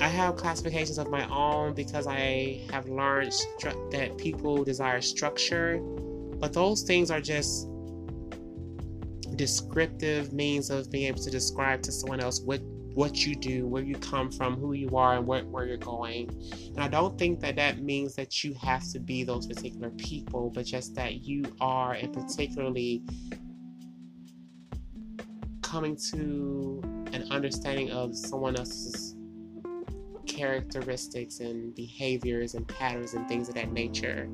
I 0.00 0.08
have 0.08 0.36
classifications 0.36 0.98
of 0.98 1.10
my 1.10 1.28
own 1.28 1.74
because 1.74 2.06
I 2.06 2.60
have 2.70 2.88
learned 2.88 3.30
stru- 3.30 3.90
that 3.92 4.18
people 4.18 4.64
desire 4.64 5.00
structure, 5.00 5.78
but 6.38 6.52
those 6.52 6.82
things 6.82 7.10
are 7.10 7.20
just 7.20 7.68
descriptive 9.42 10.32
means 10.32 10.70
of 10.70 10.88
being 10.88 11.08
able 11.08 11.20
to 11.20 11.28
describe 11.28 11.82
to 11.82 11.90
someone 11.90 12.20
else 12.20 12.40
what 12.42 12.60
what 12.94 13.26
you 13.26 13.34
do, 13.34 13.66
where 13.66 13.82
you 13.82 13.96
come 13.96 14.30
from, 14.30 14.54
who 14.54 14.74
you 14.74 14.96
are, 14.96 15.16
and 15.16 15.26
where, 15.26 15.42
where 15.46 15.64
you're 15.64 15.78
going. 15.78 16.28
And 16.68 16.78
I 16.78 16.86
don't 16.86 17.18
think 17.18 17.40
that 17.40 17.56
that 17.56 17.78
means 17.78 18.14
that 18.16 18.44
you 18.44 18.54
have 18.60 18.86
to 18.92 19.00
be 19.00 19.24
those 19.24 19.46
particular 19.46 19.90
people, 19.90 20.50
but 20.50 20.64
just 20.66 20.94
that 20.94 21.22
you 21.22 21.42
are, 21.60 21.94
and 21.94 22.12
particularly 22.12 23.02
coming 25.62 25.96
to 26.12 26.80
an 27.12 27.26
understanding 27.32 27.90
of 27.90 28.14
someone 28.14 28.56
else's 28.56 29.16
characteristics 30.26 31.40
and 31.40 31.74
behaviors 31.74 32.54
and 32.54 32.68
patterns 32.68 33.14
and 33.14 33.26
things 33.26 33.48
of 33.48 33.56
that 33.56 33.72
nature 33.72 34.28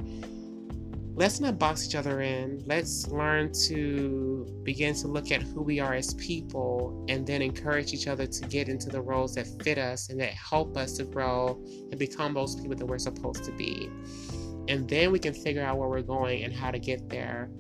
let's 1.18 1.40
not 1.40 1.59
box 1.59 1.85
each 1.85 1.96
other 1.96 2.20
in. 2.20 2.62
Let's 2.64 3.09
learn 3.09 3.52
to 3.66 4.46
begin 4.62 4.94
to 4.94 5.09
look 5.09 5.33
at 5.33 5.42
who 5.42 5.62
we 5.62 5.81
are 5.81 5.94
as 5.94 6.14
people 6.14 7.04
and 7.09 7.26
then 7.26 7.42
encourage 7.42 7.92
each 7.92 8.07
other 8.07 8.24
to 8.24 8.46
get 8.46 8.68
into 8.68 8.88
the 8.88 9.00
roles 9.00 9.35
that 9.35 9.48
fit 9.64 9.78
us 9.78 10.11
and 10.11 10.20
that 10.20 10.31
help 10.31 10.76
us 10.76 10.92
to 10.92 11.04
grow 11.04 11.61
and 11.90 11.98
become 11.98 12.35
those 12.35 12.54
people 12.54 12.76
that 12.76 12.87
we're 12.87 13.00
supposed 13.00 13.42
to 13.42 13.52
be. 13.52 13.90
And 14.68 14.88
then 14.88 15.11
we 15.11 15.18
can 15.18 15.35
figure 15.35 15.64
out 15.64 15.76
where 15.76 15.88
we're 15.88 16.02
going 16.02 16.44
and 16.44 16.52
how 16.52 16.70
to 16.70 16.78
get 16.78 17.09
there 17.09 17.50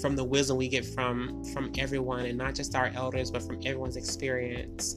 from 0.00 0.14
the 0.14 0.24
wisdom 0.24 0.56
we 0.56 0.68
get 0.68 0.84
from 0.84 1.42
from 1.46 1.72
everyone 1.76 2.26
and 2.26 2.38
not 2.38 2.54
just 2.54 2.76
our 2.76 2.88
elders 2.94 3.32
but 3.32 3.42
from 3.42 3.56
everyone's 3.64 3.96
experience. 3.96 4.94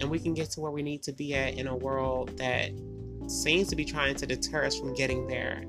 And 0.00 0.10
we 0.10 0.18
can 0.18 0.34
get 0.34 0.50
to 0.52 0.60
where 0.60 0.72
we 0.72 0.82
need 0.82 1.04
to 1.04 1.12
be 1.12 1.34
at 1.34 1.54
in 1.54 1.68
a 1.68 1.76
world 1.76 2.36
that 2.38 2.70
seems 3.28 3.68
to 3.68 3.76
be 3.76 3.84
trying 3.84 4.16
to 4.16 4.26
deter 4.26 4.64
us 4.64 4.76
from 4.76 4.94
getting 4.94 5.28
there 5.28 5.62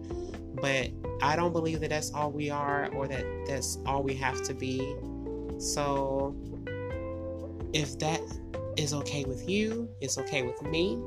but 0.56 0.90
I 1.22 1.36
don't 1.36 1.52
believe 1.52 1.80
that 1.82 1.90
that's 1.90 2.14
all 2.14 2.32
we 2.32 2.50
are 2.50 2.92
or 2.94 3.08
that 3.08 3.26
that's 3.48 3.78
all 3.86 4.04
we 4.04 4.16
have 4.16 4.42
to 4.44 4.54
be. 4.54 4.96
So 5.58 6.36
if 7.74 7.98
that 8.00 8.22
is 8.78 8.94
okay 8.94 9.26
with 9.26 9.48
you, 9.50 9.90
it's 10.02 10.18
okay 10.18 10.44
with 10.44 10.62
me. 10.64 10.98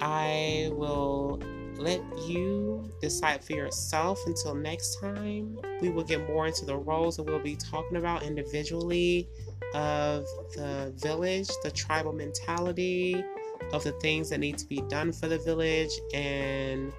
I 0.00 0.70
will 0.72 1.40
let 1.76 2.00
you 2.26 2.88
decide 3.00 3.44
for 3.44 3.52
yourself 3.52 4.20
until 4.26 4.54
next 4.54 5.00
time. 5.00 5.58
We 5.80 5.90
will 5.90 6.04
get 6.04 6.28
more 6.28 6.46
into 6.46 6.64
the 6.64 6.76
roles 6.76 7.16
that 7.16 7.24
we'll 7.24 7.38
be 7.38 7.56
talking 7.56 7.96
about 7.96 8.22
individually 8.22 9.28
of 9.74 10.24
the 10.54 10.92
village, 10.96 11.48
the 11.62 11.70
tribal 11.70 12.12
mentality, 12.12 13.24
of 13.72 13.82
the 13.82 13.92
things 13.92 14.30
that 14.30 14.38
need 14.38 14.58
to 14.58 14.66
be 14.66 14.82
done 14.88 15.12
for 15.12 15.26
the 15.26 15.38
village, 15.38 15.90
and 16.12 16.92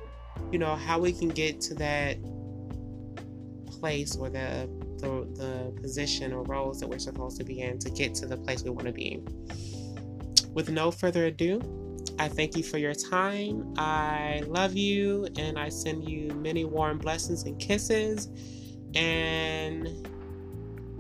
you 0.51 0.59
know, 0.59 0.75
how 0.75 0.99
we 0.99 1.11
can 1.11 1.29
get 1.29 1.61
to 1.61 1.75
that 1.75 2.17
place 3.67 4.15
or 4.15 4.29
the 4.29 4.69
the, 4.97 5.27
the 5.35 5.81
position 5.81 6.33
or 6.33 6.43
roles 6.43 6.79
that 6.79 6.87
we're 6.87 6.99
supposed 6.99 7.37
to 7.37 7.43
be 7.43 7.61
in 7.61 7.77
to 7.79 7.89
get 7.89 8.15
to 8.15 8.25
the 8.25 8.37
place 8.37 8.63
we 8.63 8.69
want 8.69 8.87
to 8.87 8.93
be. 8.93 9.21
With 10.53 10.69
no 10.69 10.89
further 10.89 11.25
ado, 11.25 11.61
I 12.17 12.29
thank 12.29 12.55
you 12.55 12.63
for 12.63 12.77
your 12.77 12.93
time. 12.93 13.73
I 13.77 14.43
love 14.47 14.75
you 14.75 15.27
and 15.37 15.59
I 15.59 15.69
send 15.69 16.09
you 16.09 16.29
many 16.35 16.63
warm 16.63 16.97
blessings 16.97 17.43
and 17.43 17.59
kisses. 17.59 18.29
And 18.95 20.07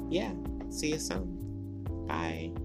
yeah, 0.09 0.33
see 0.69 0.91
you 0.91 0.99
soon. 0.99 2.64